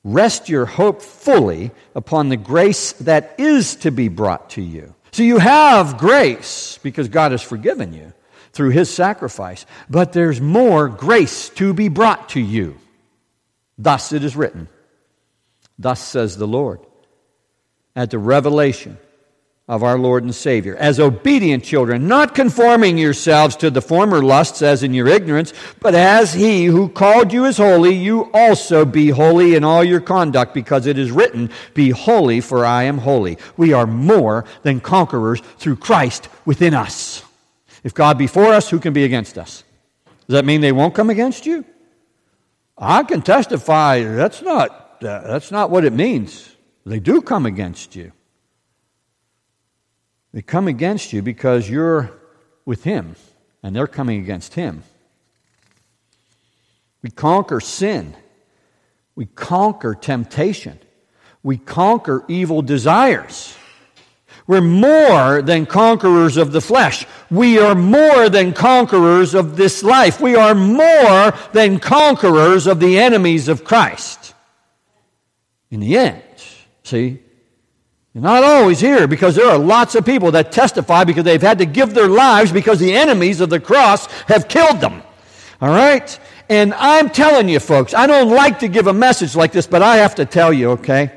Rest 0.04 0.48
your 0.48 0.66
hope 0.66 1.02
fully 1.02 1.72
upon 1.94 2.30
the 2.30 2.38
grace 2.38 2.94
that 2.94 3.36
is 3.38 3.76
to 3.78 3.92
be 3.92 4.08
brought 4.08 4.52
to 4.52 4.62
you. 4.62 4.96
So 5.12 5.24
you 5.24 5.40
have 5.40 5.98
grace 5.98 6.80
because 6.84 7.10
God 7.10 7.32
has 7.32 7.42
forgiven 7.42 7.94
you 7.94 8.14
through 8.54 8.70
his 8.70 8.94
sacrifice. 8.94 9.66
But 9.90 10.14
there's 10.14 10.40
more 10.40 10.88
grace 10.88 11.50
to 11.50 11.74
be 11.74 11.90
brought 11.90 12.30
to 12.30 12.40
you. 12.40 12.78
Thus 13.78 14.14
it 14.14 14.24
is 14.24 14.36
written. 14.36 14.70
Thus 15.80 16.00
says 16.00 16.38
the 16.38 16.48
Lord. 16.48 16.80
At 17.96 18.12
the 18.12 18.20
revelation 18.20 18.98
of 19.68 19.84
our 19.84 20.00
Lord 20.00 20.24
and 20.24 20.34
Savior, 20.34 20.78
as 20.78 20.98
obedient 20.98 21.62
children, 21.62 22.08
not 22.08 22.34
conforming 22.34 22.98
yourselves 22.98 23.58
to 23.58 23.70
the 23.70 23.82
former 23.82 24.24
lusts 24.24 24.62
as 24.62 24.82
in 24.82 24.94
your 24.94 25.08
ignorance, 25.08 25.54
but 25.82 25.94
as 25.94 26.34
he 26.34 26.66
who 26.66 26.88
called 26.88 27.34
you 27.34 27.44
is 27.44 27.58
holy, 27.58 27.94
you 27.94 28.32
also 28.34 28.86
be 28.86 29.10
holy 29.10 29.56
in 29.56 29.66
all 29.66 29.84
your 29.84 30.00
conduct, 30.00 30.54
because 30.54 30.86
it 30.86 30.98
is 30.98 31.12
written, 31.12 31.50
Be 31.74 31.90
holy, 31.90 32.40
for 32.40 32.66
I 32.66 32.84
am 32.84 33.00
holy. 33.00 33.38
We 33.58 33.74
are 33.74 33.86
more 33.86 34.46
than 34.64 34.80
conquerors 34.80 35.42
through 35.58 35.78
Christ 35.78 36.30
within 36.46 36.74
us. 36.74 37.24
If 37.84 37.94
God 37.94 38.18
be 38.18 38.28
for 38.28 38.54
us, 38.54 38.70
who 38.70 38.80
can 38.80 38.94
be 38.94 39.04
against 39.04 39.38
us? 39.38 39.66
Does 40.28 40.34
that 40.34 40.46
mean 40.46 40.62
they 40.62 40.72
won't 40.72 40.96
come 40.96 41.10
against 41.10 41.46
you? 41.46 41.66
I 42.78 43.04
can 43.04 43.22
testify 43.22 44.04
that's 44.04 44.42
not, 44.42 45.04
uh, 45.04 45.28
that's 45.28 45.52
not 45.52 45.72
what 45.72 45.84
it 45.84 45.94
means. 45.94 46.56
They 46.86 47.00
do 47.00 47.22
come 47.22 47.46
against 47.46 47.98
you. 47.98 48.14
They 50.34 50.42
come 50.42 50.68
against 50.68 51.14
you 51.14 51.22
because 51.22 51.70
you're 51.70 52.12
with 52.66 52.84
Him 52.84 53.16
and 53.64 53.76
they're 53.76 53.88
coming 53.88 54.20
against 54.20 54.54
Him. 54.54 54.84
We 57.02 57.10
conquer 57.10 57.60
sin, 57.60 58.16
we 59.16 59.28
conquer 59.28 59.96
temptation, 59.96 60.80
we 61.44 61.58
conquer 61.58 62.26
evil 62.28 62.62
desires. 62.62 63.56
We're 64.48 64.62
more 64.62 65.42
than 65.42 65.66
conquerors 65.66 66.38
of 66.38 66.54
the 66.54 66.62
flesh. 66.62 67.06
We 67.30 67.60
are 67.60 67.76
more 67.76 68.30
than 68.30 68.54
conquerors 68.54 69.34
of 69.34 69.58
this 69.58 69.84
life. 69.84 70.22
We 70.22 70.38
are 70.38 70.56
more 70.56 71.34
than 71.52 71.80
conquerors 71.80 72.66
of 72.66 72.80
the 72.80 72.98
enemies 72.98 73.50
of 73.50 73.66
Christ. 73.66 74.34
In 75.70 75.82
the 75.82 75.98
end, 75.98 76.24
see, 76.84 77.20
you're 78.18 78.24
not 78.24 78.44
always 78.44 78.80
here 78.80 79.08
because 79.08 79.36
there 79.36 79.46
are 79.46 79.60
lots 79.60 79.94
of 79.94 80.04
people 80.04 80.32
that 80.32 80.52
testify 80.52 81.04
because 81.04 81.24
they've 81.24 81.40
had 81.40 81.60
to 81.60 81.68
give 81.68 81.94
their 81.94 82.08
lives 82.08 82.52
because 82.52 82.80
the 82.80 82.96
enemies 82.96 83.42
of 83.42 83.52
the 83.52 83.60
cross 83.60 84.08
have 84.24 84.48
killed 84.48 84.82
them. 84.82 85.04
All 85.62 85.70
right? 85.70 86.20
And 86.50 86.74
I'm 86.74 87.12
telling 87.12 87.48
you, 87.48 87.60
folks, 87.60 87.94
I 87.94 88.08
don't 88.08 88.32
like 88.32 88.58
to 88.62 88.70
give 88.70 88.88
a 88.88 88.94
message 88.94 89.36
like 89.36 89.52
this, 89.52 89.68
but 89.68 89.84
I 89.84 89.98
have 89.98 90.16
to 90.16 90.26
tell 90.26 90.52
you, 90.52 90.72
okay? 90.72 91.12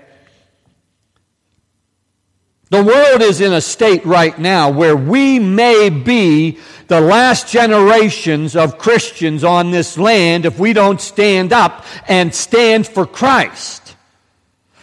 The 2.69 2.85
world 2.85 3.23
is 3.23 3.41
in 3.41 3.55
a 3.55 3.63
state 3.63 4.05
right 4.05 4.39
now 4.39 4.69
where 4.69 4.95
we 4.95 5.39
may 5.39 5.89
be 5.89 6.59
the 6.89 7.01
last 7.01 7.51
generations 7.51 8.55
of 8.55 8.77
Christians 8.77 9.43
on 9.43 9.71
this 9.71 9.97
land 9.97 10.45
if 10.45 10.59
we 10.59 10.75
don't 10.75 11.01
stand 11.01 11.55
up 11.55 11.87
and 12.09 12.35
stand 12.35 12.87
for 12.87 13.07
Christ. 13.07 13.90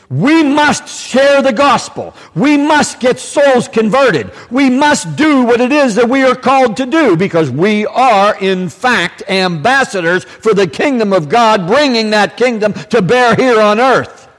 We 0.10 0.42
must 0.42 0.88
share 0.88 1.42
the 1.42 1.52
gospel. 1.52 2.16
We 2.34 2.58
must 2.58 3.02
get 3.02 3.20
souls 3.20 3.68
converted. 3.68 4.32
We 4.50 4.70
must 4.70 5.18
do 5.18 5.44
what 5.44 5.60
it 5.60 5.74
is 5.74 5.96
that 5.96 6.08
we 6.08 6.24
are 6.24 6.36
called 6.36 6.78
to 6.78 6.86
do 6.86 7.18
because 7.18 7.52
we 7.52 7.86
are, 7.86 8.38
in 8.40 8.70
fact, 8.70 9.24
ambassadors 9.28 10.24
for 10.24 10.54
the 10.54 10.68
kingdom 10.68 11.12
of 11.12 11.28
God, 11.28 11.68
bringing 11.68 12.12
that 12.12 12.38
kingdom 12.38 12.72
to 12.74 13.02
bear 13.02 13.36
here 13.36 13.60
on 13.60 13.82
earth. 13.82 14.30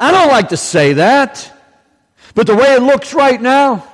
I 0.00 0.10
don't 0.10 0.28
like 0.28 0.48
to 0.48 0.56
say 0.56 0.94
that, 0.94 1.52
but 2.34 2.48
the 2.48 2.56
way 2.56 2.74
it 2.74 2.82
looks 2.82 3.14
right 3.14 3.40
now, 3.40 3.87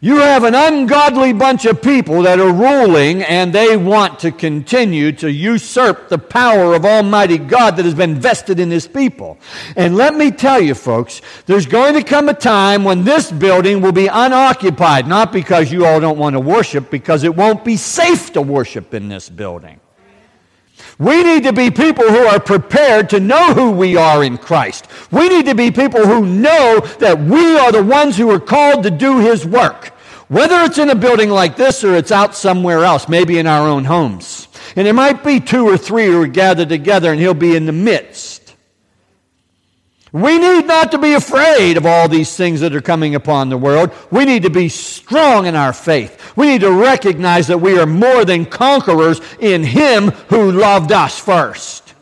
you 0.00 0.18
have 0.18 0.44
an 0.44 0.54
ungodly 0.54 1.32
bunch 1.32 1.64
of 1.64 1.82
people 1.82 2.22
that 2.22 2.38
are 2.38 2.52
ruling 2.52 3.22
and 3.22 3.52
they 3.52 3.76
want 3.76 4.20
to 4.20 4.30
continue 4.30 5.10
to 5.12 5.30
usurp 5.30 6.08
the 6.08 6.18
power 6.18 6.74
of 6.74 6.84
Almighty 6.84 7.38
God 7.38 7.76
that 7.76 7.84
has 7.84 7.94
been 7.94 8.14
vested 8.14 8.60
in 8.60 8.70
His 8.70 8.86
people. 8.86 9.38
And 9.74 9.96
let 9.96 10.14
me 10.14 10.30
tell 10.30 10.60
you, 10.60 10.74
folks, 10.74 11.20
there's 11.46 11.66
going 11.66 11.94
to 11.94 12.02
come 12.04 12.28
a 12.28 12.34
time 12.34 12.84
when 12.84 13.02
this 13.04 13.32
building 13.32 13.80
will 13.80 13.92
be 13.92 14.06
unoccupied, 14.06 15.08
not 15.08 15.32
because 15.32 15.72
you 15.72 15.84
all 15.84 16.00
don't 16.00 16.18
want 16.18 16.34
to 16.34 16.40
worship, 16.40 16.90
because 16.90 17.24
it 17.24 17.34
won't 17.34 17.64
be 17.64 17.76
safe 17.76 18.32
to 18.34 18.42
worship 18.42 18.94
in 18.94 19.08
this 19.08 19.28
building. 19.28 19.80
We 20.98 21.22
need 21.22 21.44
to 21.44 21.52
be 21.52 21.70
people 21.70 22.04
who 22.04 22.26
are 22.26 22.40
prepared 22.40 23.10
to 23.10 23.20
know 23.20 23.54
who 23.54 23.70
we 23.70 23.96
are 23.96 24.24
in 24.24 24.36
Christ. 24.36 24.88
We 25.12 25.28
need 25.28 25.46
to 25.46 25.54
be 25.54 25.70
people 25.70 26.04
who 26.04 26.26
know 26.26 26.80
that 26.98 27.20
we 27.20 27.56
are 27.56 27.70
the 27.70 27.84
ones 27.84 28.16
who 28.16 28.30
are 28.30 28.40
called 28.40 28.82
to 28.82 28.90
do 28.90 29.20
His 29.20 29.46
work. 29.46 29.88
Whether 30.26 30.56
it's 30.62 30.78
in 30.78 30.90
a 30.90 30.96
building 30.96 31.30
like 31.30 31.56
this 31.56 31.84
or 31.84 31.94
it's 31.94 32.10
out 32.10 32.34
somewhere 32.34 32.84
else, 32.84 33.08
maybe 33.08 33.38
in 33.38 33.46
our 33.46 33.66
own 33.66 33.84
homes. 33.84 34.48
And 34.74 34.86
there 34.86 34.94
might 34.94 35.22
be 35.22 35.38
two 35.40 35.66
or 35.66 35.78
three 35.78 36.06
who 36.06 36.22
are 36.22 36.26
gathered 36.26 36.68
together 36.68 37.12
and 37.12 37.20
He'll 37.20 37.32
be 37.32 37.54
in 37.54 37.66
the 37.66 37.72
midst. 37.72 38.37
We 40.12 40.38
need 40.38 40.66
not 40.66 40.92
to 40.92 40.98
be 40.98 41.14
afraid 41.14 41.76
of 41.76 41.84
all 41.84 42.08
these 42.08 42.34
things 42.34 42.60
that 42.60 42.74
are 42.74 42.80
coming 42.80 43.14
upon 43.14 43.48
the 43.48 43.58
world. 43.58 43.92
We 44.10 44.24
need 44.24 44.44
to 44.44 44.50
be 44.50 44.68
strong 44.68 45.46
in 45.46 45.54
our 45.54 45.72
faith. 45.72 46.36
We 46.36 46.46
need 46.46 46.62
to 46.62 46.72
recognize 46.72 47.48
that 47.48 47.58
we 47.58 47.78
are 47.78 47.86
more 47.86 48.24
than 48.24 48.46
conquerors 48.46 49.20
in 49.38 49.64
Him 49.64 50.10
who 50.28 50.52
loved 50.52 50.92
us 50.92 51.18
first. 51.18 51.94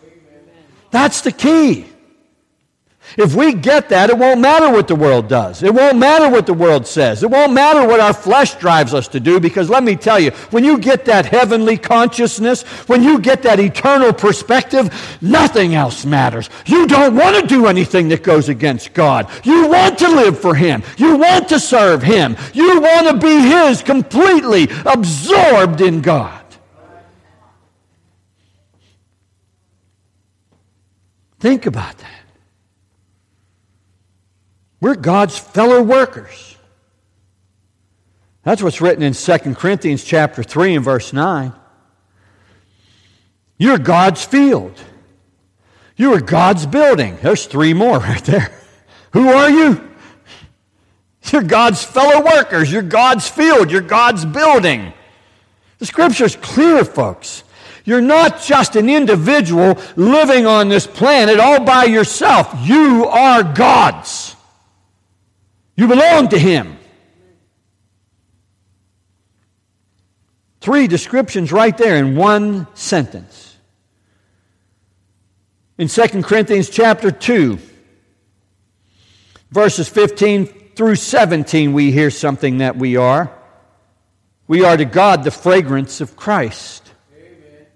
That's 0.90 1.22
the 1.22 1.32
key. 1.32 1.86
If 3.16 3.34
we 3.34 3.54
get 3.54 3.88
that, 3.88 4.10
it 4.10 4.18
won't 4.18 4.40
matter 4.40 4.70
what 4.70 4.88
the 4.88 4.94
world 4.94 5.26
does. 5.28 5.62
It 5.62 5.72
won't 5.72 5.96
matter 5.96 6.28
what 6.28 6.44
the 6.44 6.52
world 6.52 6.86
says. 6.86 7.22
It 7.22 7.30
won't 7.30 7.52
matter 7.52 7.86
what 7.86 7.98
our 7.98 8.12
flesh 8.12 8.54
drives 8.56 8.92
us 8.92 9.08
to 9.08 9.20
do 9.20 9.40
because 9.40 9.70
let 9.70 9.82
me 9.82 9.96
tell 9.96 10.20
you, 10.20 10.32
when 10.50 10.64
you 10.64 10.78
get 10.78 11.06
that 11.06 11.24
heavenly 11.24 11.78
consciousness, 11.78 12.62
when 12.88 13.02
you 13.02 13.18
get 13.18 13.42
that 13.44 13.58
eternal 13.58 14.12
perspective, 14.12 14.92
nothing 15.22 15.74
else 15.74 16.04
matters. 16.04 16.50
You 16.66 16.86
don't 16.86 17.16
want 17.16 17.36
to 17.36 17.46
do 17.46 17.66
anything 17.66 18.08
that 18.10 18.22
goes 18.22 18.50
against 18.50 18.92
God. 18.92 19.30
You 19.44 19.68
want 19.68 19.98
to 20.00 20.08
live 20.08 20.38
for 20.38 20.54
Him. 20.54 20.82
You 20.98 21.16
want 21.16 21.48
to 21.48 21.58
serve 21.58 22.02
Him. 22.02 22.36
You 22.52 22.80
want 22.80 23.08
to 23.08 23.16
be 23.16 23.40
His 23.40 23.82
completely 23.82 24.68
absorbed 24.84 25.80
in 25.80 26.02
God. 26.02 26.42
Think 31.38 31.66
about 31.66 31.96
that. 31.98 32.25
We're 34.86 34.94
God's 34.94 35.36
fellow 35.36 35.82
workers. 35.82 36.56
That's 38.44 38.62
what's 38.62 38.80
written 38.80 39.02
in 39.02 39.14
2 39.14 39.38
Corinthians 39.56 40.04
chapter 40.04 40.44
3 40.44 40.76
and 40.76 40.84
verse 40.84 41.12
9. 41.12 41.52
You're 43.58 43.78
God's 43.78 44.24
field. 44.24 44.80
You 45.96 46.14
are 46.14 46.20
God's 46.20 46.66
building. 46.66 47.18
There's 47.20 47.46
three 47.46 47.74
more 47.74 47.98
right 48.10 48.22
there. 48.26 48.52
Who 49.10 49.28
are 49.28 49.50
you? 49.50 49.90
You're 51.32 51.42
God's 51.42 51.82
fellow 51.82 52.24
workers. 52.24 52.70
You're 52.70 52.82
God's 52.82 53.28
field. 53.28 53.72
You're 53.72 53.80
God's 53.80 54.24
building. 54.24 54.92
The 55.78 55.86
scripture's 55.86 56.36
clear, 56.36 56.84
folks. 56.84 57.42
You're 57.84 58.00
not 58.00 58.40
just 58.40 58.76
an 58.76 58.88
individual 58.88 59.80
living 59.96 60.46
on 60.46 60.68
this 60.68 60.86
planet 60.86 61.40
all 61.40 61.64
by 61.64 61.86
yourself. 61.86 62.54
You 62.62 63.06
are 63.06 63.42
God's. 63.42 64.35
You 65.76 65.86
belong 65.86 66.28
to 66.30 66.38
Him. 66.38 66.78
Three 70.60 70.86
descriptions 70.88 71.52
right 71.52 71.76
there 71.76 71.96
in 71.96 72.16
one 72.16 72.66
sentence. 72.74 73.56
In 75.78 75.88
2 75.88 76.22
Corinthians 76.22 76.70
chapter 76.70 77.10
2, 77.10 77.58
verses 79.50 79.88
15 79.88 80.46
through 80.74 80.96
17, 80.96 81.74
we 81.74 81.92
hear 81.92 82.10
something 82.10 82.58
that 82.58 82.76
we 82.76 82.96
are. 82.96 83.30
We 84.48 84.64
are 84.64 84.76
to 84.76 84.86
God 84.86 85.24
the 85.24 85.30
fragrance 85.30 86.00
of 86.00 86.16
Christ. 86.16 86.90
Amen. 87.14 87.66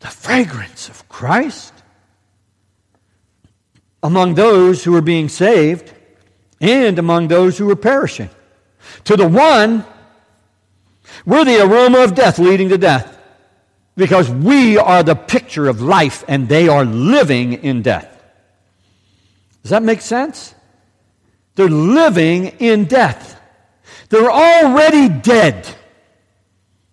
The 0.00 0.08
fragrance 0.08 0.88
of 0.88 1.08
Christ 1.08 1.72
among 4.02 4.34
those 4.34 4.82
who 4.82 4.96
are 4.96 5.02
being 5.02 5.28
saved 5.28 5.94
and 6.62 6.98
among 6.98 7.28
those 7.28 7.58
who 7.58 7.68
are 7.70 7.76
perishing. 7.76 8.30
To 9.04 9.16
the 9.16 9.28
one, 9.28 9.84
we're 11.26 11.44
the 11.44 11.60
aroma 11.60 11.98
of 11.98 12.14
death 12.14 12.38
leading 12.38 12.70
to 12.70 12.78
death 12.78 13.18
because 13.96 14.30
we 14.30 14.78
are 14.78 15.02
the 15.02 15.16
picture 15.16 15.68
of 15.68 15.82
life 15.82 16.24
and 16.28 16.48
they 16.48 16.68
are 16.68 16.84
living 16.84 17.52
in 17.52 17.82
death. 17.82 18.08
Does 19.62 19.70
that 19.70 19.82
make 19.82 20.00
sense? 20.00 20.54
They're 21.56 21.68
living 21.68 22.46
in 22.46 22.86
death. 22.86 23.40
They're 24.08 24.30
already 24.30 25.08
dead, 25.08 25.68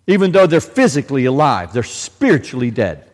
even 0.06 0.32
though 0.32 0.46
they're 0.46 0.60
physically 0.60 1.24
alive. 1.24 1.72
They're 1.72 1.82
spiritually 1.82 2.70
dead. 2.70 3.09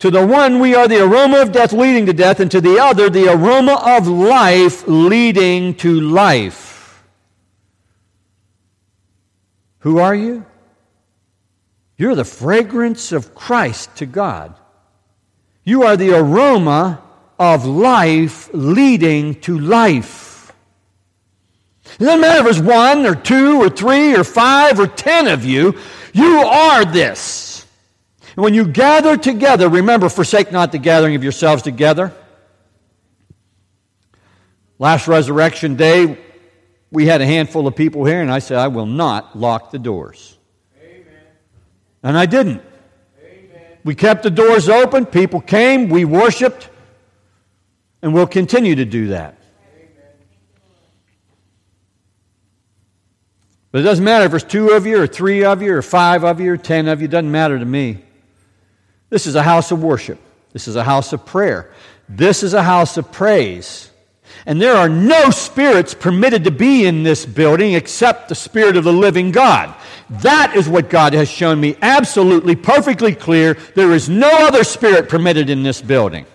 To 0.00 0.10
the 0.10 0.26
one, 0.26 0.60
we 0.60 0.74
are 0.74 0.88
the 0.88 1.04
aroma 1.04 1.42
of 1.42 1.52
death 1.52 1.72
leading 1.74 2.06
to 2.06 2.14
death, 2.14 2.40
and 2.40 2.50
to 2.50 2.60
the 2.60 2.78
other, 2.78 3.10
the 3.10 3.28
aroma 3.28 3.74
of 3.84 4.08
life 4.08 4.88
leading 4.88 5.74
to 5.76 6.00
life. 6.00 7.04
Who 9.80 9.98
are 9.98 10.14
you? 10.14 10.46
You're 11.98 12.14
the 12.14 12.24
fragrance 12.24 13.12
of 13.12 13.34
Christ 13.34 13.96
to 13.96 14.06
God. 14.06 14.54
You 15.64 15.82
are 15.82 15.98
the 15.98 16.18
aroma 16.18 17.02
of 17.38 17.66
life 17.66 18.48
leading 18.54 19.38
to 19.42 19.58
life. 19.58 20.50
It 21.98 22.04
doesn't 22.04 22.22
matter 22.22 22.48
if 22.48 22.56
it's 22.56 22.66
one 22.66 23.04
or 23.04 23.14
two 23.14 23.60
or 23.60 23.68
three 23.68 24.14
or 24.14 24.24
five 24.24 24.80
or 24.80 24.86
ten 24.86 25.28
of 25.28 25.44
you, 25.44 25.78
you 26.14 26.38
are 26.38 26.86
this. 26.86 27.49
And 28.40 28.44
when 28.46 28.54
you 28.54 28.64
gather 28.64 29.18
together, 29.18 29.68
remember, 29.68 30.08
forsake 30.08 30.50
not 30.50 30.72
the 30.72 30.78
gathering 30.78 31.14
of 31.14 31.22
yourselves 31.22 31.62
together. 31.62 32.10
Last 34.78 35.06
resurrection 35.06 35.76
day, 35.76 36.16
we 36.90 37.04
had 37.04 37.20
a 37.20 37.26
handful 37.26 37.66
of 37.66 37.76
people 37.76 38.06
here, 38.06 38.22
and 38.22 38.32
I 38.32 38.38
said, 38.38 38.56
I 38.56 38.68
will 38.68 38.86
not 38.86 39.38
lock 39.38 39.72
the 39.72 39.78
doors. 39.78 40.38
Amen. 40.82 41.04
And 42.02 42.16
I 42.16 42.24
didn't. 42.24 42.62
Amen. 43.22 43.78
We 43.84 43.94
kept 43.94 44.22
the 44.22 44.30
doors 44.30 44.70
open, 44.70 45.04
people 45.04 45.42
came, 45.42 45.90
we 45.90 46.06
worshiped, 46.06 46.70
and 48.00 48.14
we'll 48.14 48.26
continue 48.26 48.76
to 48.76 48.86
do 48.86 49.08
that. 49.08 49.36
But 53.70 53.82
it 53.82 53.84
doesn't 53.84 54.02
matter 54.02 54.24
if 54.24 54.30
there's 54.30 54.44
two 54.44 54.70
of 54.70 54.86
you, 54.86 54.98
or 54.98 55.06
three 55.06 55.44
of 55.44 55.60
you, 55.60 55.74
or 55.74 55.82
five 55.82 56.24
of 56.24 56.40
you, 56.40 56.54
or 56.54 56.56
ten 56.56 56.88
of 56.88 57.02
you, 57.02 57.04
it 57.04 57.10
doesn't 57.10 57.30
matter 57.30 57.58
to 57.58 57.66
me. 57.66 58.04
This 59.10 59.26
is 59.26 59.34
a 59.34 59.42
house 59.42 59.70
of 59.72 59.82
worship. 59.82 60.18
This 60.52 60.66
is 60.66 60.76
a 60.76 60.84
house 60.84 61.12
of 61.12 61.26
prayer. 61.26 61.70
This 62.08 62.42
is 62.42 62.54
a 62.54 62.62
house 62.62 62.96
of 62.96 63.12
praise. 63.12 63.90
And 64.46 64.60
there 64.60 64.74
are 64.74 64.88
no 64.88 65.30
spirits 65.30 65.92
permitted 65.92 66.44
to 66.44 66.50
be 66.50 66.86
in 66.86 67.02
this 67.02 67.26
building 67.26 67.74
except 67.74 68.28
the 68.28 68.34
Spirit 68.34 68.76
of 68.76 68.84
the 68.84 68.92
living 68.92 69.32
God. 69.32 69.74
That 70.08 70.56
is 70.56 70.68
what 70.68 70.90
God 70.90 71.12
has 71.12 71.28
shown 71.28 71.60
me 71.60 71.76
absolutely, 71.82 72.56
perfectly 72.56 73.14
clear. 73.14 73.54
There 73.74 73.92
is 73.92 74.08
no 74.08 74.28
other 74.28 74.64
spirit 74.64 75.08
permitted 75.08 75.50
in 75.50 75.62
this 75.62 75.80
building. 75.80 76.26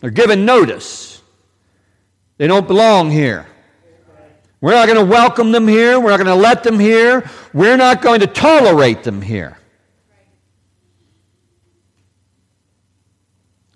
They're 0.00 0.10
given 0.10 0.44
notice. 0.44 1.22
They 2.36 2.46
don't 2.46 2.66
belong 2.66 3.10
here. 3.10 3.46
We're 4.60 4.72
not 4.72 4.86
going 4.86 4.98
to 4.98 5.10
welcome 5.10 5.52
them 5.52 5.68
here. 5.68 5.98
We're 5.98 6.10
not 6.10 6.18
going 6.18 6.26
to 6.26 6.42
let 6.42 6.62
them 6.62 6.78
here. 6.78 7.28
We're 7.54 7.76
not 7.76 8.02
going 8.02 8.20
to 8.20 8.26
tolerate 8.26 9.02
them 9.02 9.22
here. 9.22 9.56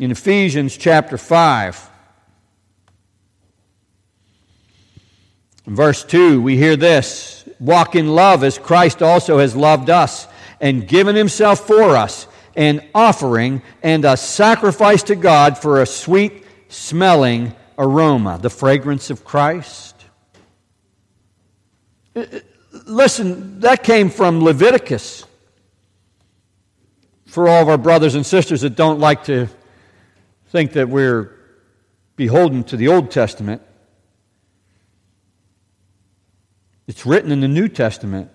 In 0.01 0.11
Ephesians 0.11 0.79
chapter 0.79 1.19
5. 1.19 1.91
In 5.67 5.77
verse 5.77 6.03
2, 6.05 6.41
we 6.41 6.57
hear 6.57 6.75
this 6.75 7.45
Walk 7.61 7.95
in 7.95 8.09
love 8.09 8.43
as 8.43 8.59
Christ 8.59 9.03
also 9.03 9.39
has 9.39 9.55
loved 9.55 9.91
us 9.91 10.27
and 10.59 10.89
given 10.89 11.15
himself 11.15 11.67
for 11.67 11.95
us, 11.97 12.27
an 12.57 12.89
offering 12.95 13.61
and 13.83 14.07
a 14.07 14.17
sacrifice 14.17 15.03
to 15.05 15.15
God 15.15 15.59
for 15.59 15.83
a 15.83 15.87
sweet 15.87 16.47
smelling 16.69 17.55
aroma, 17.77 18.39
the 18.41 18.49
fragrance 18.49 19.11
of 19.11 19.25
Christ. 19.25 19.95
Uh, 22.17 22.21
uh, 22.21 22.39
listen, 22.87 23.61
that 23.61 23.85
came 23.85 24.09
from 24.09 24.43
Leviticus. 24.43 25.27
For 27.27 27.47
all 27.49 27.63
of 27.63 27.69
our 27.69 27.79
brothers 27.79 28.15
and 28.15 28.25
sisters 28.25 28.63
that 28.63 28.75
don't 28.75 28.99
like 28.99 29.25
to 29.25 29.49
think 30.51 30.73
that 30.73 30.89
we're 30.89 31.31
beholden 32.17 32.65
to 32.65 32.77
the 32.77 32.89
Old 32.89 33.11
Testament, 33.13 33.63
it's 36.89 37.07
written 37.07 37.31
in 37.31 37.41
the 37.41 37.49
New 37.49 37.69
Testament. 37.69 38.31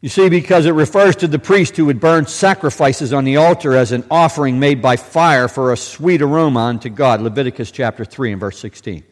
You 0.00 0.08
see, 0.08 0.30
because 0.30 0.64
it 0.64 0.72
refers 0.72 1.14
to 1.16 1.28
the 1.28 1.38
priest 1.38 1.76
who 1.76 1.84
would 1.86 2.00
burn 2.00 2.26
sacrifices 2.26 3.12
on 3.12 3.24
the 3.24 3.36
altar 3.36 3.76
as 3.76 3.92
an 3.92 4.04
offering 4.10 4.58
made 4.58 4.80
by 4.80 4.96
fire 4.96 5.46
for 5.46 5.72
a 5.72 5.76
sweet 5.76 6.22
aroma 6.22 6.60
unto 6.60 6.88
God. 6.88 7.20
Leviticus 7.20 7.70
chapter 7.70 8.04
3 8.06 8.32
and 8.32 8.40
verse 8.40 8.58
16. 8.58 9.04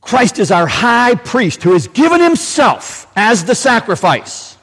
Christ 0.00 0.40
is 0.40 0.50
our 0.50 0.66
high 0.66 1.14
priest 1.14 1.62
who 1.62 1.72
has 1.72 1.86
given 1.86 2.20
himself 2.20 3.10
as 3.16 3.44
the 3.44 3.54
sacrifice. 3.54 4.53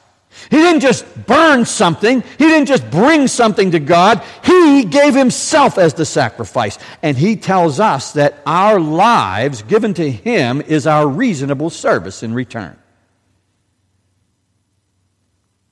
He 0.50 0.56
didn't 0.56 0.80
just 0.80 1.26
burn 1.26 1.64
something, 1.64 2.22
he 2.22 2.44
didn't 2.46 2.66
just 2.66 2.90
bring 2.90 3.26
something 3.28 3.70
to 3.72 3.80
God, 3.80 4.22
he 4.44 4.84
gave 4.84 5.14
himself 5.14 5.78
as 5.78 5.94
the 5.94 6.04
sacrifice. 6.04 6.78
And 7.02 7.16
he 7.16 7.36
tells 7.36 7.80
us 7.80 8.12
that 8.12 8.40
our 8.46 8.80
lives 8.80 9.62
given 9.62 9.94
to 9.94 10.10
him 10.10 10.60
is 10.60 10.86
our 10.86 11.06
reasonable 11.06 11.70
service 11.70 12.22
in 12.22 12.34
return. 12.34 12.78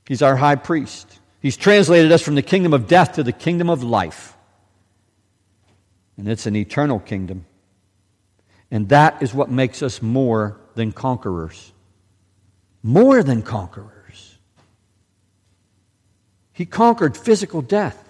He's 0.06 0.22
our 0.22 0.36
high 0.36 0.56
priest. 0.56 1.20
He's 1.40 1.56
translated 1.56 2.10
us 2.12 2.20
from 2.22 2.34
the 2.34 2.42
kingdom 2.42 2.72
of 2.74 2.88
death 2.88 3.14
to 3.14 3.22
the 3.22 3.32
kingdom 3.32 3.70
of 3.70 3.82
life. 3.82 4.36
And 6.16 6.28
it's 6.28 6.46
an 6.46 6.56
eternal 6.56 6.98
kingdom. 6.98 7.46
And 8.70 8.88
that 8.90 9.22
is 9.22 9.32
what 9.32 9.50
makes 9.50 9.82
us 9.82 10.02
more 10.02 10.60
than 10.74 10.92
conquerors. 10.92 11.72
More 12.82 13.22
than 13.22 13.42
conquerors. 13.42 13.99
He 16.60 16.66
conquered 16.66 17.16
physical 17.16 17.62
death. 17.62 18.06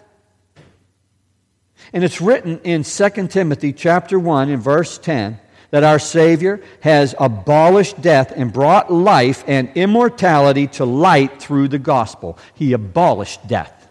And 1.92 2.02
it's 2.02 2.20
written 2.20 2.58
in 2.64 2.82
2 2.82 3.28
Timothy 3.28 3.72
chapter 3.72 4.18
1 4.18 4.48
in 4.48 4.58
verse 4.58 4.98
10 4.98 5.38
that 5.70 5.84
our 5.84 6.00
Savior 6.00 6.60
has 6.80 7.14
abolished 7.20 8.02
death 8.02 8.32
and 8.34 8.52
brought 8.52 8.92
life 8.92 9.44
and 9.46 9.70
immortality 9.76 10.66
to 10.66 10.84
light 10.84 11.40
through 11.40 11.68
the 11.68 11.78
gospel. 11.78 12.38
He 12.54 12.72
abolished 12.72 13.46
death. 13.46 13.88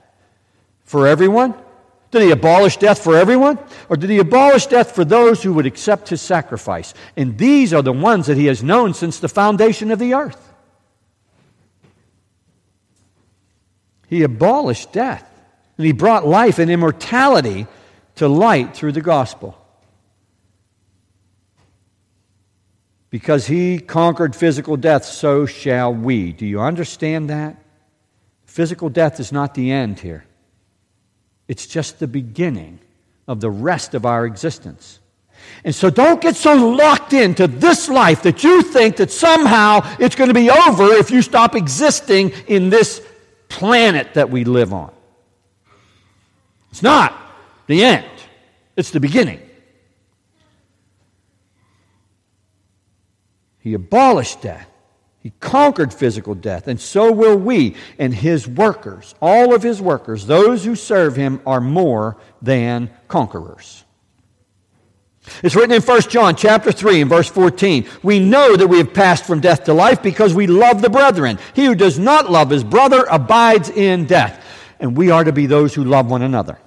For 0.83 1.07
everyone? 1.07 1.53
Did 2.11 2.23
he 2.23 2.31
abolish 2.31 2.75
death 2.75 3.01
for 3.01 3.15
everyone? 3.15 3.59
Or 3.87 3.95
did 3.95 4.09
he 4.09 4.17
abolish 4.17 4.65
death 4.65 4.93
for 4.93 5.05
those 5.05 5.41
who 5.41 5.53
would 5.53 5.67
accept 5.67 6.09
his 6.09 6.19
sacrifice? 6.21 6.93
And 7.15 7.37
these 7.37 7.73
are 7.73 7.81
the 7.81 7.93
ones 7.93 8.27
that 8.27 8.35
he 8.35 8.47
has 8.47 8.61
known 8.61 8.93
since 8.93 9.19
the 9.19 9.29
foundation 9.29 9.89
of 9.89 9.99
the 9.99 10.15
earth. 10.15 10.48
He 14.09 14.23
abolished 14.23 14.91
death, 14.91 15.23
and 15.77 15.85
he 15.85 15.93
brought 15.93 16.25
life 16.25 16.57
and 16.57 16.71
immortality 16.71 17.67
to 18.15 18.27
light 18.27 18.75
through 18.75 18.93
the 18.93 19.01
gospel. 19.01 19.55
Because 23.11 23.45
he 23.45 23.79
conquered 23.79 24.35
physical 24.35 24.77
death, 24.77 25.05
so 25.05 25.45
shall 25.45 25.93
we. 25.93 26.33
Do 26.33 26.47
you 26.47 26.59
understand 26.59 27.29
that? 27.29 27.57
Physical 28.45 28.89
death 28.89 29.19
is 29.19 29.31
not 29.31 29.53
the 29.53 29.71
end 29.71 29.99
here, 29.99 30.25
it's 31.47 31.67
just 31.67 31.99
the 31.99 32.07
beginning 32.07 32.79
of 33.27 33.41
the 33.41 33.51
rest 33.51 33.93
of 33.93 34.07
our 34.07 34.25
existence. 34.25 34.99
And 35.63 35.73
so 35.73 35.89
don't 35.89 36.19
get 36.19 36.35
so 36.35 36.53
locked 36.53 37.13
into 37.13 37.47
this 37.47 37.89
life 37.89 38.23
that 38.23 38.43
you 38.43 38.63
think 38.63 38.97
that 38.97 39.11
somehow 39.11 39.81
it's 39.99 40.15
going 40.15 40.29
to 40.29 40.33
be 40.33 40.49
over 40.49 40.93
if 40.93 41.11
you 41.11 41.21
stop 41.21 41.55
existing 41.55 42.31
in 42.47 42.69
this 42.69 43.01
planet 43.49 44.13
that 44.13 44.29
we 44.29 44.45
live 44.45 44.73
on. 44.73 44.91
It's 46.71 46.83
not 46.83 47.13
the 47.67 47.83
end, 47.83 48.05
it's 48.77 48.91
the 48.91 48.99
beginning. 48.99 49.41
He 53.59 53.73
abolished 53.73 54.41
death. 54.41 54.67
He 55.21 55.33
conquered 55.41 55.93
physical 55.93 56.33
death, 56.33 56.69
and 56.69 56.79
so 56.79 57.11
will 57.11 57.35
we 57.35 57.75
and 57.97 58.13
his 58.15 58.47
workers, 58.47 59.13
all 59.21 59.53
of 59.53 59.61
his 59.61 59.81
workers, 59.81 60.25
those 60.25 60.63
who 60.63 60.75
serve 60.75 61.17
him, 61.17 61.41
are 61.45 61.59
more 61.59 62.15
than 62.41 62.89
conquerors. 63.09 63.83
It's 65.43 65.55
written 65.55 65.71
in 65.71 65.81
1 65.81 66.01
John 66.03 66.35
chapter 66.35 66.71
3 66.71 67.01
and 67.01 67.09
verse 67.09 67.27
14. 67.29 67.87
We 68.03 68.19
know 68.19 68.55
that 68.55 68.67
we 68.67 68.77
have 68.77 68.93
passed 68.93 69.25
from 69.25 69.39
death 69.39 69.65
to 69.65 69.73
life 69.73 70.01
because 70.03 70.33
we 70.33 70.47
love 70.47 70.81
the 70.81 70.89
brethren. 70.89 71.39
He 71.53 71.65
who 71.65 71.75
does 71.75 71.97
not 71.99 72.29
love 72.29 72.49
his 72.49 72.63
brother 72.63 73.05
abides 73.09 73.69
in 73.69 74.05
death. 74.05 74.45
And 74.79 74.97
we 74.97 75.11
are 75.11 75.23
to 75.23 75.31
be 75.31 75.45
those 75.45 75.73
who 75.73 75.83
love 75.83 76.09
one 76.09 76.21
another. 76.21 76.57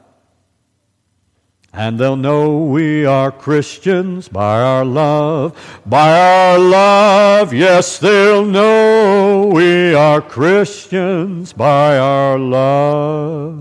And 1.75 1.99
they'll 1.99 2.17
know 2.17 2.65
we 2.65 3.07
are 3.07 3.33
Christians 3.33 4.29
by 4.29 4.61
our 4.61 4.85
love, 4.85 5.81
by 5.87 6.13
our 6.13 6.59
love. 6.59 7.55
Yes, 7.55 7.99
they'll 7.99 8.45
know 8.45 9.47
we 9.47 9.95
are 9.95 10.21
Christians 10.21 11.55
by 11.55 11.97
our 11.97 12.39
love. 12.39 13.55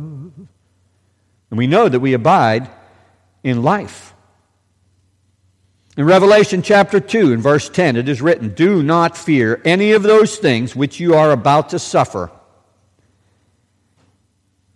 And 1.49 1.57
we 1.57 1.67
know 1.67 1.87
that 1.87 2.01
we 2.01 2.13
abide 2.13 2.69
in 3.43 3.63
life. 3.63 4.10
In 5.97 6.05
Revelation 6.05 6.61
chapter 6.61 6.99
2 6.99 7.33
and 7.33 7.43
verse 7.43 7.69
10, 7.69 7.97
it 7.97 8.07
is 8.07 8.21
written, 8.21 8.53
Do 8.53 8.81
not 8.81 9.17
fear 9.17 9.61
any 9.65 9.91
of 9.91 10.03
those 10.03 10.37
things 10.37 10.75
which 10.75 10.99
you 10.99 11.15
are 11.15 11.31
about 11.31 11.69
to 11.69 11.79
suffer. 11.79 12.31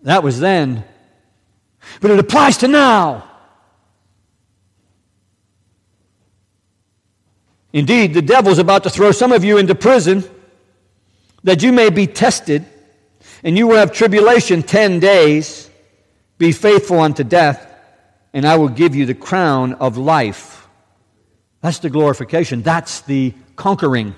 That 0.01 0.23
was 0.23 0.39
then 0.39 0.83
but 2.01 2.11
it 2.11 2.19
applies 2.19 2.57
to 2.57 2.67
now. 2.67 3.29
Indeed, 7.73 8.13
the 8.13 8.21
devil's 8.21 8.59
about 8.59 8.83
to 8.83 8.89
throw 8.89 9.11
some 9.11 9.31
of 9.31 9.43
you 9.43 9.57
into 9.57 9.75
prison 9.75 10.23
that 11.43 11.61
you 11.61 11.71
may 11.71 11.89
be 11.89 12.07
tested, 12.07 12.65
and 13.43 13.57
you 13.57 13.67
will 13.67 13.75
have 13.75 13.91
tribulation 13.91 14.63
10 14.63 14.99
days. 14.99 15.69
Be 16.37 16.51
faithful 16.51 16.99
unto 16.99 17.23
death, 17.23 17.69
and 18.33 18.45
I 18.45 18.57
will 18.57 18.69
give 18.69 18.95
you 18.95 19.05
the 19.05 19.13
crown 19.13 19.73
of 19.73 19.97
life. 19.97 20.64
That's 21.65 21.79
the 21.79 21.89
glorification. 21.89 22.61
That's 22.61 23.01
the 23.01 23.33
conquering. 23.55 24.13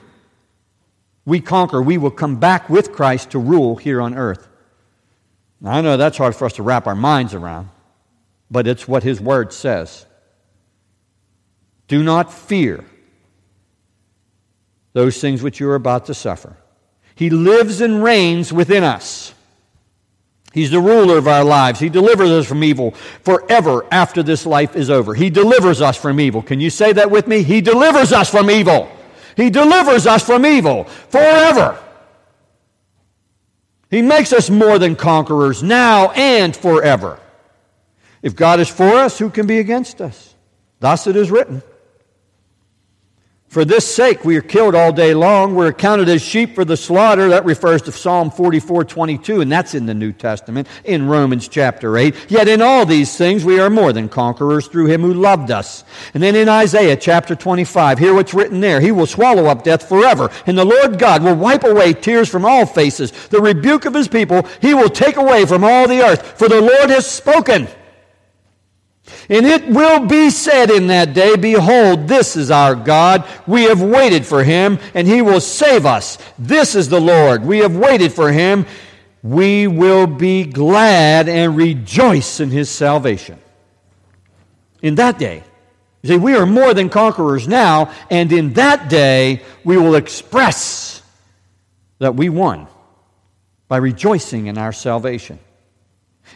We 1.23 1.39
conquer. 1.39 1.81
We 1.81 1.97
will 1.97 2.11
come 2.11 2.41
back 2.41 2.69
with 2.69 2.91
Christ 2.91 3.31
to 3.31 3.39
rule 3.39 3.77
here 3.77 4.01
on 4.01 4.15
earth. 4.15 4.49
Now, 5.61 5.71
I 5.71 5.79
know 5.79 5.95
that's 5.95 6.17
hard 6.17 6.35
for 6.35 6.43
us 6.43 6.51
to 6.53 6.63
wrap 6.63 6.87
our 6.87 6.95
minds 6.95 7.33
around, 7.33 7.69
but 8.51 8.67
it's 8.67 8.85
what 8.85 9.03
His 9.03 9.21
Word 9.21 9.53
says. 9.53 10.05
Do 11.87 12.03
not 12.03 12.33
fear 12.33 12.83
those 14.91 15.21
things 15.21 15.41
which 15.41 15.61
you 15.61 15.69
are 15.69 15.75
about 15.75 16.07
to 16.07 16.13
suffer. 16.13 16.57
He 17.15 17.29
lives 17.29 17.79
and 17.79 18.03
reigns 18.03 18.51
within 18.51 18.83
us. 18.83 19.33
He's 20.57 20.71
the 20.71 20.81
ruler 20.81 21.19
of 21.19 21.27
our 21.27 21.43
lives. 21.43 21.79
He 21.79 21.87
delivers 21.87 22.31
us 22.31 22.47
from 22.47 22.63
evil 22.63 22.89
forever 23.21 23.85
after 23.91 24.23
this 24.23 24.43
life 24.43 24.75
is 24.75 24.89
over. 24.89 25.13
He 25.13 25.29
delivers 25.29 25.83
us 25.83 25.97
from 25.97 26.19
evil. 26.19 26.41
Can 26.41 26.59
you 26.59 26.71
say 26.71 26.93
that 26.93 27.11
with 27.11 27.27
me? 27.27 27.43
He 27.43 27.61
delivers 27.61 28.11
us 28.11 28.27
from 28.31 28.49
evil. 28.49 28.89
He 29.35 29.51
delivers 29.51 30.07
us 30.07 30.25
from 30.25 30.47
evil 30.47 30.85
forever. 30.85 31.77
He 33.91 34.01
makes 34.01 34.33
us 34.33 34.49
more 34.49 34.79
than 34.79 34.95
conquerors 34.95 35.61
now 35.61 36.09
and 36.13 36.57
forever. 36.57 37.19
If 38.23 38.35
God 38.35 38.59
is 38.59 38.67
for 38.67 38.95
us, 38.95 39.19
who 39.19 39.29
can 39.29 39.45
be 39.45 39.59
against 39.59 40.01
us? 40.01 40.33
Thus 40.79 41.05
it 41.05 41.15
is 41.15 41.29
written. 41.29 41.61
For 43.49 43.63
this 43.63 43.89
sake 43.89 44.25
we 44.25 44.35
are 44.35 44.41
killed 44.41 44.75
all 44.75 44.91
day 44.91 45.13
long. 45.13 45.55
We're 45.55 45.67
accounted 45.67 46.09
as 46.09 46.21
sheep 46.21 46.53
for 46.53 46.65
the 46.65 46.75
slaughter. 46.75 47.29
That 47.29 47.45
refers 47.45 47.81
to 47.83 47.93
Psalm 47.93 48.29
44 48.29 48.83
22, 48.83 49.39
and 49.39 49.49
that's 49.49 49.73
in 49.73 49.85
the 49.85 49.93
New 49.93 50.11
Testament, 50.11 50.67
in 50.83 51.07
Romans 51.07 51.47
chapter 51.47 51.97
8. 51.97 52.13
Yet 52.29 52.49
in 52.49 52.61
all 52.61 52.85
these 52.85 53.15
things 53.17 53.45
we 53.45 53.57
are 53.61 53.69
more 53.69 53.93
than 53.93 54.09
conquerors 54.09 54.67
through 54.67 54.87
him 54.87 55.01
who 55.01 55.13
loved 55.13 55.49
us. 55.49 55.85
And 56.13 56.21
then 56.21 56.35
in 56.35 56.49
Isaiah 56.49 56.97
chapter 56.97 57.35
25, 57.35 57.99
hear 57.99 58.13
what's 58.13 58.33
written 58.33 58.59
there. 58.59 58.81
He 58.81 58.91
will 58.91 59.05
swallow 59.05 59.45
up 59.45 59.63
death 59.63 59.87
forever, 59.87 60.29
and 60.45 60.57
the 60.57 60.65
Lord 60.65 60.99
God 60.99 61.23
will 61.23 61.35
wipe 61.35 61.63
away 61.63 61.93
tears 61.93 62.27
from 62.27 62.43
all 62.43 62.65
faces. 62.65 63.11
The 63.29 63.41
rebuke 63.41 63.85
of 63.85 63.93
his 63.93 64.09
people 64.09 64.45
he 64.61 64.73
will 64.73 64.89
take 64.89 65.15
away 65.15 65.45
from 65.45 65.63
all 65.63 65.87
the 65.87 66.01
earth, 66.01 66.37
for 66.37 66.49
the 66.49 66.59
Lord 66.59 66.89
has 66.89 67.09
spoken. 67.09 67.69
And 69.29 69.45
it 69.45 69.67
will 69.67 70.05
be 70.05 70.29
said 70.29 70.69
in 70.69 70.87
that 70.87 71.13
day, 71.13 71.35
Behold, 71.35 72.07
this 72.07 72.35
is 72.35 72.51
our 72.51 72.75
God. 72.75 73.27
We 73.45 73.63
have 73.63 73.81
waited 73.81 74.25
for 74.25 74.43
him, 74.43 74.79
and 74.93 75.07
he 75.07 75.21
will 75.21 75.41
save 75.41 75.85
us. 75.85 76.17
This 76.39 76.75
is 76.75 76.89
the 76.89 77.01
Lord. 77.01 77.43
We 77.43 77.59
have 77.59 77.75
waited 77.75 78.13
for 78.13 78.31
him. 78.31 78.65
We 79.23 79.67
will 79.67 80.07
be 80.07 80.45
glad 80.45 81.27
and 81.27 81.57
rejoice 81.57 82.39
in 82.39 82.49
his 82.49 82.69
salvation. 82.69 83.39
In 84.81 84.95
that 84.95 85.17
day, 85.19 85.43
you 86.01 86.09
see, 86.09 86.17
we 86.17 86.35
are 86.35 86.45
more 86.45 86.73
than 86.73 86.89
conquerors 86.89 87.47
now, 87.47 87.91
and 88.09 88.31
in 88.31 88.53
that 88.53 88.89
day, 88.89 89.41
we 89.63 89.77
will 89.77 89.95
express 89.95 91.01
that 91.99 92.15
we 92.15 92.29
won 92.29 92.67
by 93.67 93.77
rejoicing 93.77 94.47
in 94.47 94.57
our 94.57 94.71
salvation. 94.71 95.39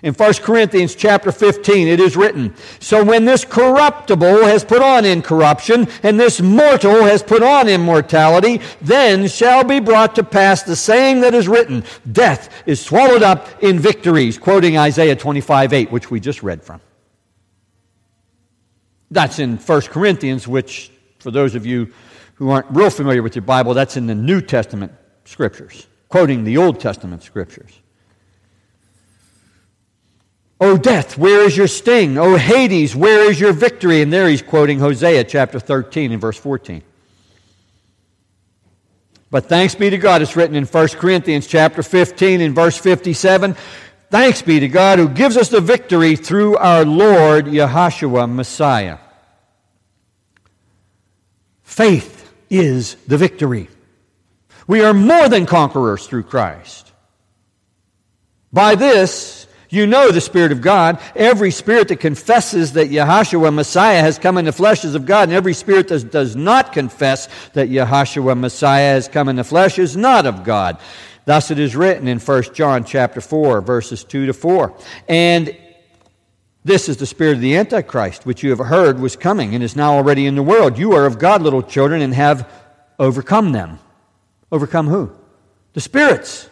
In 0.03 0.15
1 0.15 0.33
Corinthians 0.35 0.95
chapter 0.95 1.31
15, 1.31 1.87
it 1.87 1.99
is 1.99 2.17
written, 2.17 2.55
So 2.79 3.03
when 3.03 3.25
this 3.25 3.45
corruptible 3.45 4.45
has 4.45 4.63
put 4.63 4.81
on 4.81 5.05
incorruption, 5.05 5.87
and 6.01 6.19
this 6.19 6.41
mortal 6.41 7.03
has 7.03 7.21
put 7.21 7.43
on 7.43 7.69
immortality, 7.69 8.61
then 8.81 9.27
shall 9.27 9.63
be 9.63 9.79
brought 9.79 10.15
to 10.15 10.23
pass 10.23 10.63
the 10.63 10.75
saying 10.75 11.21
that 11.21 11.35
is 11.35 11.47
written, 11.47 11.83
Death 12.11 12.63
is 12.65 12.83
swallowed 12.83 13.21
up 13.21 13.47
in 13.63 13.77
victories, 13.77 14.39
quoting 14.39 14.75
Isaiah 14.75 15.15
25 15.15 15.71
8, 15.71 15.91
which 15.91 16.09
we 16.09 16.19
just 16.19 16.41
read 16.41 16.63
from. 16.63 16.81
That's 19.11 19.37
in 19.37 19.57
1 19.57 19.81
Corinthians, 19.81 20.47
which, 20.47 20.89
for 21.19 21.29
those 21.29 21.53
of 21.53 21.65
you 21.65 21.93
who 22.35 22.49
aren't 22.49 22.71
real 22.71 22.89
familiar 22.89 23.21
with 23.21 23.35
your 23.35 23.43
Bible, 23.43 23.75
that's 23.75 23.97
in 23.97 24.07
the 24.07 24.15
New 24.15 24.41
Testament 24.41 24.93
scriptures, 25.25 25.85
quoting 26.09 26.43
the 26.43 26.57
Old 26.57 26.79
Testament 26.79 27.21
scriptures. 27.21 27.80
O 30.61 30.77
death, 30.77 31.17
where 31.17 31.41
is 31.41 31.57
your 31.57 31.67
sting? 31.67 32.19
O 32.19 32.35
Hades, 32.35 32.95
where 32.95 33.29
is 33.29 33.39
your 33.39 33.51
victory? 33.51 34.03
And 34.03 34.13
there 34.13 34.29
he's 34.29 34.43
quoting 34.43 34.77
Hosea 34.77 35.23
chapter 35.23 35.59
13 35.59 36.11
and 36.11 36.21
verse 36.21 36.37
14. 36.37 36.83
But 39.31 39.49
thanks 39.49 39.73
be 39.73 39.89
to 39.89 39.97
God, 39.97 40.21
it's 40.21 40.35
written 40.35 40.55
in 40.55 40.65
1 40.65 40.87
Corinthians 40.89 41.47
chapter 41.47 41.81
15 41.81 42.41
and 42.41 42.53
verse 42.53 42.77
57. 42.77 43.55
Thanks 44.11 44.43
be 44.43 44.59
to 44.59 44.67
God 44.67 44.99
who 44.99 45.09
gives 45.09 45.35
us 45.35 45.49
the 45.49 45.61
victory 45.61 46.15
through 46.15 46.57
our 46.57 46.85
Lord 46.85 47.45
Yahshua 47.45 48.31
Messiah. 48.31 48.99
Faith 51.63 52.31
is 52.51 52.95
the 53.07 53.17
victory. 53.17 53.67
We 54.67 54.81
are 54.83 54.93
more 54.93 55.27
than 55.27 55.47
conquerors 55.47 56.05
through 56.05 56.23
Christ. 56.23 56.91
By 58.53 58.75
this, 58.75 59.47
you 59.71 59.87
know 59.87 60.11
the 60.11 60.21
Spirit 60.21 60.51
of 60.51 60.61
God. 60.61 61.01
Every 61.15 61.49
spirit 61.49 61.87
that 61.87 62.01
confesses 62.01 62.73
that 62.73 62.89
Yahshua 62.89 63.53
Messiah 63.53 64.01
has 64.01 64.19
come 64.19 64.37
in 64.37 64.45
the 64.45 64.51
flesh 64.51 64.85
is 64.85 64.95
of 64.95 65.05
God, 65.05 65.29
and 65.29 65.33
every 65.33 65.53
spirit 65.53 65.87
that 65.87 66.11
does 66.11 66.35
not 66.35 66.73
confess 66.73 67.27
that 67.53 67.69
Yahshua 67.69 68.37
Messiah 68.37 68.93
has 68.93 69.07
come 69.07 69.29
in 69.29 69.37
the 69.37 69.43
flesh 69.43 69.79
is 69.79 69.95
not 69.95 70.25
of 70.25 70.43
God. 70.43 70.77
Thus 71.25 71.51
it 71.51 71.57
is 71.57 71.75
written 71.75 72.07
in 72.07 72.19
1 72.19 72.53
John 72.53 72.83
chapter 72.83 73.21
4, 73.21 73.61
verses 73.61 74.03
2 74.03 74.25
to 74.25 74.33
4. 74.33 74.77
And 75.07 75.57
this 76.65 76.89
is 76.89 76.97
the 76.97 77.05
spirit 77.05 77.35
of 77.35 77.41
the 77.41 77.55
Antichrist, 77.55 78.25
which 78.25 78.43
you 78.43 78.49
have 78.49 78.59
heard 78.59 78.99
was 78.99 79.15
coming 79.15 79.55
and 79.55 79.63
is 79.63 79.75
now 79.75 79.93
already 79.93 80.25
in 80.25 80.35
the 80.35 80.43
world. 80.43 80.77
You 80.77 80.93
are 80.93 81.05
of 81.05 81.17
God, 81.17 81.41
little 81.41 81.63
children, 81.63 82.01
and 82.01 82.13
have 82.13 82.51
overcome 82.99 83.51
them. 83.51 83.79
Overcome 84.51 84.87
who? 84.87 85.11
The 85.73 85.81
spirits. 85.81 86.49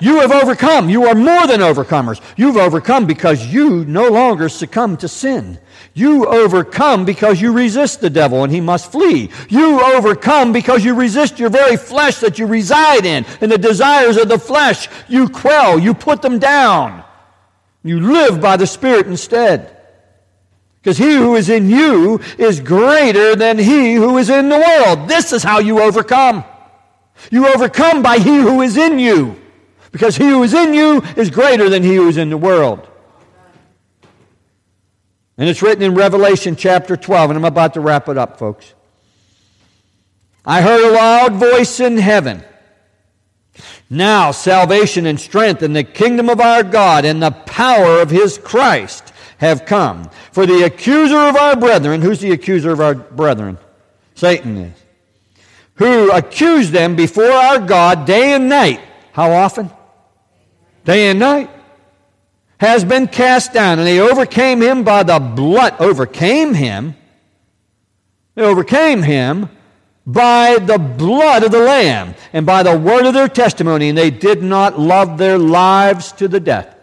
You 0.00 0.20
have 0.20 0.32
overcome. 0.32 0.88
You 0.88 1.06
are 1.06 1.14
more 1.14 1.46
than 1.46 1.60
overcomers. 1.60 2.20
You've 2.36 2.56
overcome 2.56 3.06
because 3.06 3.46
you 3.46 3.84
no 3.84 4.08
longer 4.08 4.48
succumb 4.48 4.96
to 4.98 5.08
sin. 5.08 5.58
You 5.94 6.26
overcome 6.26 7.04
because 7.04 7.40
you 7.40 7.52
resist 7.52 8.00
the 8.00 8.10
devil 8.10 8.42
and 8.42 8.52
he 8.52 8.60
must 8.60 8.90
flee. 8.90 9.30
You 9.48 9.80
overcome 9.80 10.52
because 10.52 10.84
you 10.84 10.94
resist 10.94 11.38
your 11.38 11.50
very 11.50 11.76
flesh 11.76 12.18
that 12.18 12.38
you 12.38 12.46
reside 12.46 13.06
in 13.06 13.24
and 13.40 13.52
the 13.52 13.58
desires 13.58 14.16
of 14.16 14.28
the 14.28 14.38
flesh. 14.38 14.88
You 15.08 15.28
quell. 15.28 15.78
You 15.78 15.94
put 15.94 16.22
them 16.22 16.40
down. 16.40 17.04
You 17.84 18.00
live 18.00 18.40
by 18.40 18.56
the 18.56 18.66
Spirit 18.66 19.06
instead. 19.06 19.70
Because 20.82 20.98
he 20.98 21.14
who 21.14 21.36
is 21.36 21.48
in 21.48 21.70
you 21.70 22.20
is 22.36 22.60
greater 22.60 23.36
than 23.36 23.58
he 23.58 23.94
who 23.94 24.18
is 24.18 24.28
in 24.28 24.48
the 24.48 24.58
world. 24.58 25.08
This 25.08 25.32
is 25.32 25.44
how 25.44 25.60
you 25.60 25.80
overcome. 25.80 26.44
You 27.30 27.46
overcome 27.46 28.02
by 28.02 28.18
he 28.18 28.36
who 28.36 28.60
is 28.62 28.76
in 28.76 28.98
you 28.98 29.40
because 29.94 30.16
he 30.16 30.28
who 30.28 30.42
is 30.42 30.52
in 30.52 30.74
you 30.74 31.02
is 31.16 31.30
greater 31.30 31.70
than 31.70 31.84
he 31.84 31.94
who 31.94 32.08
is 32.08 32.16
in 32.16 32.28
the 32.28 32.36
world. 32.36 32.84
And 35.38 35.48
it's 35.48 35.62
written 35.62 35.84
in 35.84 35.94
Revelation 35.94 36.56
chapter 36.56 36.96
12, 36.96 37.30
and 37.30 37.36
I'm 37.36 37.44
about 37.44 37.74
to 37.74 37.80
wrap 37.80 38.08
it 38.08 38.18
up, 38.18 38.36
folks. 38.36 38.74
I 40.44 40.62
heard 40.62 40.82
a 40.82 40.92
loud 40.92 41.34
voice 41.34 41.78
in 41.78 41.96
heaven. 41.96 42.42
Now 43.88 44.32
salvation 44.32 45.06
and 45.06 45.20
strength 45.20 45.62
and 45.62 45.76
the 45.76 45.84
kingdom 45.84 46.28
of 46.28 46.40
our 46.40 46.64
God 46.64 47.04
and 47.04 47.22
the 47.22 47.30
power 47.30 48.00
of 48.00 48.10
his 48.10 48.36
Christ 48.36 49.12
have 49.38 49.64
come. 49.64 50.10
For 50.32 50.44
the 50.44 50.64
accuser 50.64 51.18
of 51.18 51.36
our 51.36 51.54
brethren, 51.54 52.02
who's 52.02 52.18
the 52.18 52.32
accuser 52.32 52.72
of 52.72 52.80
our 52.80 52.96
brethren? 52.96 53.58
Satan 54.16 54.56
is. 54.56 54.74
Who 55.74 56.10
accused 56.10 56.72
them 56.72 56.96
before 56.96 57.30
our 57.30 57.60
God 57.60 58.06
day 58.06 58.32
and 58.32 58.48
night. 58.48 58.80
How 59.12 59.30
often? 59.30 59.70
Day 60.84 61.08
and 61.08 61.18
night, 61.18 61.50
has 62.58 62.84
been 62.84 63.08
cast 63.08 63.52
down, 63.52 63.78
and 63.78 63.86
they 63.86 64.00
overcame 64.00 64.62
him 64.62 64.84
by 64.84 65.02
the 65.02 65.18
blood. 65.18 65.74
Overcame 65.80 66.54
him. 66.54 66.96
They 68.34 68.42
overcame 68.42 69.02
him 69.02 69.48
by 70.06 70.58
the 70.58 70.78
blood 70.78 71.44
of 71.44 71.52
the 71.52 71.60
Lamb 71.60 72.14
and 72.32 72.44
by 72.44 72.62
the 72.62 72.76
word 72.76 73.06
of 73.06 73.14
their 73.14 73.28
testimony, 73.28 73.88
and 73.88 73.98
they 73.98 74.10
did 74.10 74.42
not 74.42 74.78
love 74.78 75.18
their 75.18 75.38
lives 75.38 76.12
to 76.12 76.28
the 76.28 76.40
death. 76.40 76.74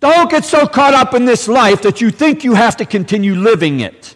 Don't 0.00 0.30
get 0.30 0.44
so 0.44 0.66
caught 0.66 0.94
up 0.94 1.14
in 1.14 1.24
this 1.24 1.48
life 1.48 1.82
that 1.82 2.00
you 2.00 2.10
think 2.10 2.44
you 2.44 2.54
have 2.54 2.76
to 2.76 2.84
continue 2.84 3.34
living 3.34 3.80
it. 3.80 4.14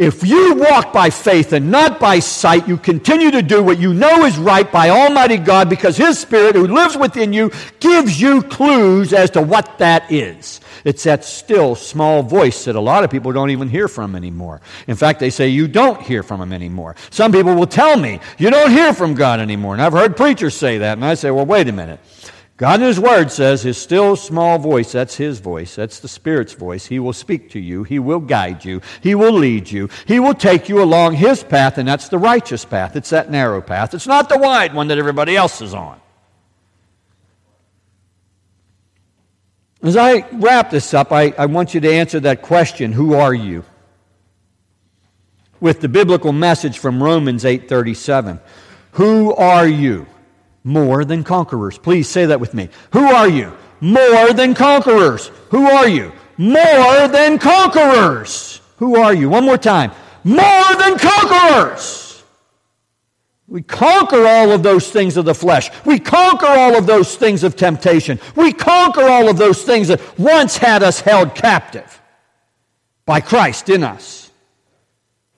If 0.00 0.26
you 0.26 0.54
walk 0.54 0.94
by 0.94 1.10
faith 1.10 1.52
and 1.52 1.70
not 1.70 2.00
by 2.00 2.20
sight, 2.20 2.66
you 2.66 2.78
continue 2.78 3.30
to 3.32 3.42
do 3.42 3.62
what 3.62 3.78
you 3.78 3.92
know 3.92 4.24
is 4.24 4.38
right 4.38 4.72
by 4.72 4.88
Almighty 4.88 5.36
God 5.36 5.68
because 5.68 5.98
His 5.98 6.18
Spirit, 6.18 6.54
who 6.54 6.66
lives 6.66 6.96
within 6.96 7.34
you, 7.34 7.52
gives 7.80 8.18
you 8.18 8.40
clues 8.40 9.12
as 9.12 9.28
to 9.32 9.42
what 9.42 9.76
that 9.76 10.10
is. 10.10 10.62
It's 10.86 11.02
that 11.02 11.22
still 11.26 11.74
small 11.74 12.22
voice 12.22 12.64
that 12.64 12.76
a 12.76 12.80
lot 12.80 13.04
of 13.04 13.10
people 13.10 13.30
don't 13.32 13.50
even 13.50 13.68
hear 13.68 13.88
from 13.88 14.16
anymore. 14.16 14.62
In 14.86 14.96
fact, 14.96 15.20
they 15.20 15.28
say 15.28 15.48
you 15.48 15.68
don't 15.68 16.00
hear 16.00 16.22
from 16.22 16.40
Him 16.40 16.54
anymore. 16.54 16.96
Some 17.10 17.30
people 17.30 17.54
will 17.54 17.66
tell 17.66 17.98
me, 17.98 18.20
you 18.38 18.48
don't 18.48 18.70
hear 18.70 18.94
from 18.94 19.12
God 19.12 19.38
anymore. 19.38 19.74
And 19.74 19.82
I've 19.82 19.92
heard 19.92 20.16
preachers 20.16 20.54
say 20.54 20.78
that. 20.78 20.94
And 20.94 21.04
I 21.04 21.12
say, 21.12 21.30
well, 21.30 21.44
wait 21.44 21.68
a 21.68 21.72
minute. 21.72 22.00
God 22.60 22.82
in 22.82 22.88
His 22.88 23.00
Word 23.00 23.32
says 23.32 23.62
His 23.62 23.78
still 23.78 24.16
small 24.16 24.58
voice, 24.58 24.92
that's 24.92 25.16
His 25.16 25.40
voice, 25.40 25.74
that's 25.74 25.98
the 26.00 26.08
Spirit's 26.08 26.52
voice. 26.52 26.84
He 26.84 26.98
will 26.98 27.14
speak 27.14 27.48
to 27.52 27.58
you, 27.58 27.84
He 27.84 27.98
will 27.98 28.20
guide 28.20 28.66
you, 28.66 28.82
He 29.02 29.14
will 29.14 29.32
lead 29.32 29.70
you, 29.70 29.88
He 30.04 30.20
will 30.20 30.34
take 30.34 30.68
you 30.68 30.82
along 30.82 31.14
His 31.14 31.42
path, 31.42 31.78
and 31.78 31.88
that's 31.88 32.10
the 32.10 32.18
righteous 32.18 32.66
path. 32.66 32.96
It's 32.96 33.08
that 33.08 33.30
narrow 33.30 33.62
path. 33.62 33.94
It's 33.94 34.06
not 34.06 34.28
the 34.28 34.36
wide 34.36 34.74
one 34.74 34.88
that 34.88 34.98
everybody 34.98 35.36
else 35.36 35.62
is 35.62 35.72
on. 35.72 35.98
As 39.82 39.96
I 39.96 40.28
wrap 40.30 40.68
this 40.68 40.92
up, 40.92 41.12
I, 41.12 41.32
I 41.38 41.46
want 41.46 41.72
you 41.72 41.80
to 41.80 41.90
answer 41.90 42.20
that 42.20 42.42
question 42.42 42.92
Who 42.92 43.14
are 43.14 43.32
you? 43.32 43.64
With 45.60 45.80
the 45.80 45.88
biblical 45.88 46.34
message 46.34 46.78
from 46.78 47.02
Romans 47.02 47.44
8:37. 47.44 48.38
Who 48.92 49.32
are 49.32 49.66
you? 49.66 50.06
More 50.64 51.04
than 51.04 51.24
conquerors. 51.24 51.78
Please 51.78 52.08
say 52.08 52.26
that 52.26 52.40
with 52.40 52.54
me. 52.54 52.68
Who 52.92 53.04
are 53.04 53.28
you? 53.28 53.56
More 53.80 54.32
than 54.32 54.54
conquerors. 54.54 55.28
Who 55.50 55.66
are 55.66 55.88
you? 55.88 56.12
More 56.36 57.08
than 57.08 57.38
conquerors. 57.38 58.60
Who 58.76 58.96
are 58.96 59.14
you? 59.14 59.28
One 59.28 59.44
more 59.44 59.58
time. 59.58 59.92
More 60.24 60.74
than 60.78 60.98
conquerors. 60.98 62.22
We 63.50 63.62
conquer 63.62 64.24
all 64.26 64.52
of 64.52 64.62
those 64.62 64.90
things 64.90 65.16
of 65.16 65.24
the 65.24 65.34
flesh. 65.34 65.70
We 65.84 65.98
conquer 65.98 66.46
all 66.46 66.76
of 66.76 66.86
those 66.86 67.16
things 67.16 67.42
of 67.42 67.56
temptation. 67.56 68.20
We 68.36 68.52
conquer 68.52 69.02
all 69.02 69.28
of 69.28 69.38
those 69.38 69.62
things 69.62 69.88
that 69.88 70.00
once 70.18 70.56
had 70.56 70.84
us 70.84 71.00
held 71.00 71.34
captive 71.34 72.00
by 73.06 73.20
Christ 73.20 73.68
in 73.68 73.82
us. 73.82 74.29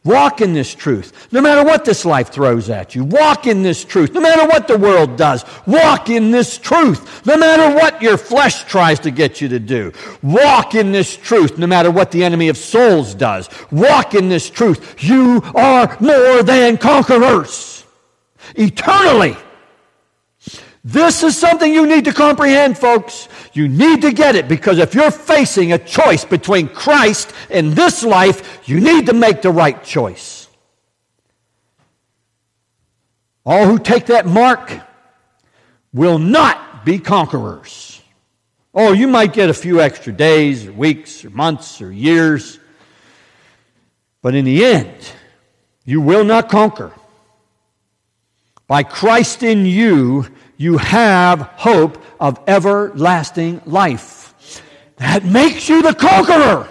Walk 0.05 0.41
in 0.41 0.53
this 0.53 0.75
truth. 0.75 1.29
No 1.31 1.41
matter 1.41 1.63
what 1.63 1.85
this 1.85 2.05
life 2.05 2.31
throws 2.31 2.69
at 2.69 2.97
you, 2.97 3.05
walk 3.05 3.47
in 3.47 3.63
this 3.63 3.85
truth. 3.85 4.13
No 4.13 4.21
matter 4.21 4.49
what 4.49 4.67
the 4.67 4.77
world 4.77 5.17
does, 5.17 5.45
walk 5.65 6.11
in 6.11 6.33
this 6.33 6.59
truth. 6.59 7.25
No 7.25 7.37
matter 7.37 7.73
what 7.73 8.03
your 8.03 8.17
flesh 8.17 8.65
tries 8.65 8.99
to 9.01 9.13
get 9.13 9.41
you 9.41 9.49
to 9.49 9.61
do, 9.61 9.93
walk 10.21 10.75
in 10.75 10.91
this 10.91 11.17
truth. 11.17 11.57
No 11.57 11.69
matter 11.69 11.91
what 11.91 12.11
the 12.11 12.25
enemy 12.25 12.49
of 12.49 12.57
souls 12.57 13.15
does, 13.15 13.49
walk 13.71 14.15
in 14.15 14.29
this 14.29 14.51
truth. 14.51 15.01
You 15.05 15.41
are 15.55 15.97
more 16.01 16.43
than 16.43 16.79
conquerors 16.79 17.85
eternally. 18.57 19.37
This 20.85 21.23
is 21.23 21.39
something 21.39 21.73
you 21.73 21.87
need 21.87 22.07
to 22.07 22.13
comprehend, 22.13 22.77
folks. 22.77 23.29
You 23.53 23.69
need 23.69 24.03
to 24.03 24.13
get 24.13 24.35
it 24.35 24.49
because 24.49 24.79
if 24.79 24.95
you're 24.95 25.11
facing 25.11 25.73
a 25.73 25.79
choice 25.79 26.25
between 26.25 26.69
Christ 26.69 27.33
and 27.51 27.73
this 27.73 28.03
life, 28.03 28.67
you 28.67 28.81
need 28.81 29.07
to 29.07 29.13
make 29.13 29.43
the 29.43 29.51
right 29.51 29.83
choice. 29.85 30.49
All 33.45 33.67
who 33.67 33.79
take 33.79 34.07
that 34.07 34.27
mark 34.27 34.73
will 35.93 36.19
not 36.19 36.85
be 36.85 36.99
conquerors. 36.99 38.01
Oh, 38.75 38.93
you 38.93 39.07
might 39.07 39.35
get 39.35 39.51
a 39.51 39.55
few 39.55 39.81
extra 39.81 40.13
days 40.13 40.67
or 40.67 40.73
weeks 40.73 41.25
or 41.25 41.31
months 41.31 41.83
or 41.83 41.93
years, 41.93 42.59
but 44.23 44.35
in 44.35 44.47
the 44.47 44.65
end, 44.65 45.13
you 45.85 46.01
will 46.01 46.25
not 46.25 46.49
conquer. 46.49 46.93
By 48.67 48.83
Christ 48.83 49.43
in 49.43 49.67
you, 49.67 50.27
you 50.57 50.79
have 50.79 51.41
hope 51.41 52.03
of 52.21 52.41
everlasting 52.47 53.63
life. 53.67 54.63
That 54.97 55.25
makes 55.25 55.69
you 55.69 55.83
the 55.83 55.95
conqueror 55.95 56.69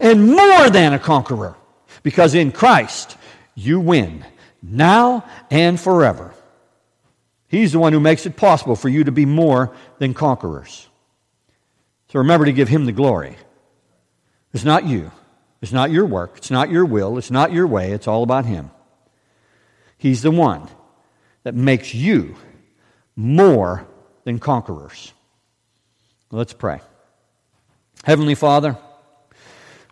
and 0.00 0.26
more 0.34 0.70
than 0.70 0.92
a 0.92 0.98
conqueror 0.98 1.56
because 2.02 2.34
in 2.34 2.52
Christ 2.52 3.16
you 3.54 3.80
win 3.80 4.24
now 4.62 5.24
and 5.50 5.78
forever. 5.78 6.34
He's 7.48 7.72
the 7.72 7.78
one 7.78 7.92
who 7.92 8.00
makes 8.00 8.26
it 8.26 8.36
possible 8.36 8.74
for 8.74 8.88
you 8.88 9.04
to 9.04 9.12
be 9.12 9.24
more 9.24 9.74
than 9.98 10.14
conquerors. 10.14 10.88
So 12.08 12.18
remember 12.18 12.46
to 12.46 12.52
give 12.52 12.68
him 12.68 12.86
the 12.86 12.92
glory. 12.92 13.36
It's 14.52 14.64
not 14.64 14.84
you. 14.84 15.12
It's 15.62 15.72
not 15.72 15.90
your 15.90 16.06
work. 16.06 16.34
It's 16.36 16.50
not 16.50 16.70
your 16.70 16.84
will. 16.84 17.18
It's 17.18 17.30
not 17.30 17.52
your 17.52 17.66
way. 17.66 17.92
It's 17.92 18.08
all 18.08 18.22
about 18.22 18.46
him. 18.46 18.70
He's 19.98 20.22
the 20.22 20.30
one 20.30 20.68
that 21.44 21.54
makes 21.54 21.94
you 21.94 22.36
more 23.16 23.86
than 24.24 24.38
conquerors. 24.38 25.12
Let's 26.30 26.52
pray. 26.52 26.80
Heavenly 28.04 28.34
Father, 28.34 28.76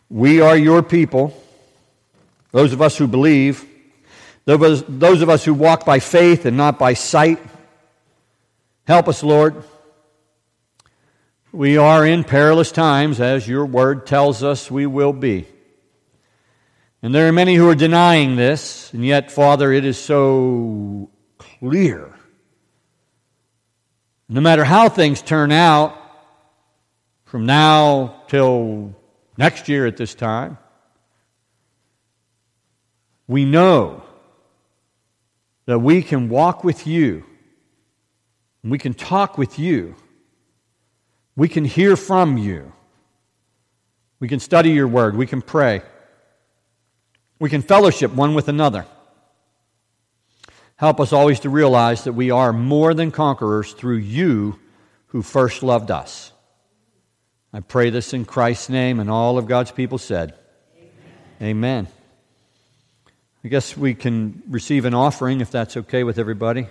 we 0.08 0.40
are 0.40 0.56
your 0.56 0.82
people, 0.82 1.34
those 2.52 2.72
of 2.72 2.82
us 2.82 2.96
who 2.96 3.08
believe, 3.08 3.64
those 4.44 4.82
of 5.22 5.28
us 5.30 5.44
who 5.44 5.54
walk 5.54 5.84
by 5.84 5.98
faith 5.98 6.44
and 6.44 6.56
not 6.56 6.78
by 6.78 6.94
sight. 6.94 7.40
Help 8.86 9.08
us, 9.08 9.22
Lord. 9.22 9.64
We 11.50 11.78
are 11.78 12.06
in 12.06 12.24
perilous 12.24 12.70
times, 12.70 13.20
as 13.20 13.48
your 13.48 13.64
word 13.64 14.06
tells 14.06 14.42
us 14.42 14.70
we 14.70 14.86
will 14.86 15.12
be. 15.12 15.46
And 17.00 17.14
there 17.14 17.28
are 17.28 17.32
many 17.32 17.54
who 17.54 17.68
are 17.68 17.74
denying 17.74 18.36
this, 18.36 18.92
and 18.92 19.04
yet, 19.04 19.30
Father, 19.30 19.72
it 19.72 19.84
is 19.84 19.98
so 19.98 21.10
clear. 21.38 22.13
No 24.28 24.40
matter 24.40 24.64
how 24.64 24.88
things 24.88 25.20
turn 25.20 25.52
out, 25.52 26.00
from 27.24 27.46
now 27.46 28.22
till 28.28 28.94
next 29.36 29.68
year 29.68 29.86
at 29.86 29.96
this 29.96 30.14
time, 30.14 30.56
we 33.26 33.44
know 33.44 34.02
that 35.66 35.78
we 35.78 36.02
can 36.02 36.28
walk 36.28 36.62
with 36.62 36.86
you, 36.86 37.24
we 38.62 38.78
can 38.78 38.94
talk 38.94 39.36
with 39.36 39.58
you, 39.58 39.94
we 41.36 41.48
can 41.48 41.64
hear 41.64 41.96
from 41.96 42.38
you, 42.38 42.72
we 44.20 44.28
can 44.28 44.40
study 44.40 44.70
your 44.70 44.86
word, 44.86 45.16
we 45.16 45.26
can 45.26 45.42
pray, 45.42 45.82
we 47.38 47.50
can 47.50 47.62
fellowship 47.62 48.12
one 48.12 48.34
with 48.34 48.48
another. 48.48 48.86
Help 50.76 51.00
us 51.00 51.12
always 51.12 51.40
to 51.40 51.50
realize 51.50 52.04
that 52.04 52.14
we 52.14 52.30
are 52.30 52.52
more 52.52 52.94
than 52.94 53.10
conquerors 53.10 53.72
through 53.72 53.96
you 53.96 54.58
who 55.08 55.22
first 55.22 55.62
loved 55.62 55.90
us. 55.90 56.32
I 57.52 57.60
pray 57.60 57.90
this 57.90 58.12
in 58.12 58.24
Christ's 58.24 58.68
name, 58.68 58.98
and 58.98 59.08
all 59.08 59.38
of 59.38 59.46
God's 59.46 59.70
people 59.70 59.98
said, 59.98 60.34
Amen. 61.40 61.86
Amen. 61.86 61.88
I 63.44 63.48
guess 63.48 63.76
we 63.76 63.94
can 63.94 64.42
receive 64.48 64.84
an 64.84 64.94
offering 64.94 65.40
if 65.40 65.50
that's 65.50 65.76
okay 65.76 66.02
with 66.02 66.18
everybody. 66.18 66.66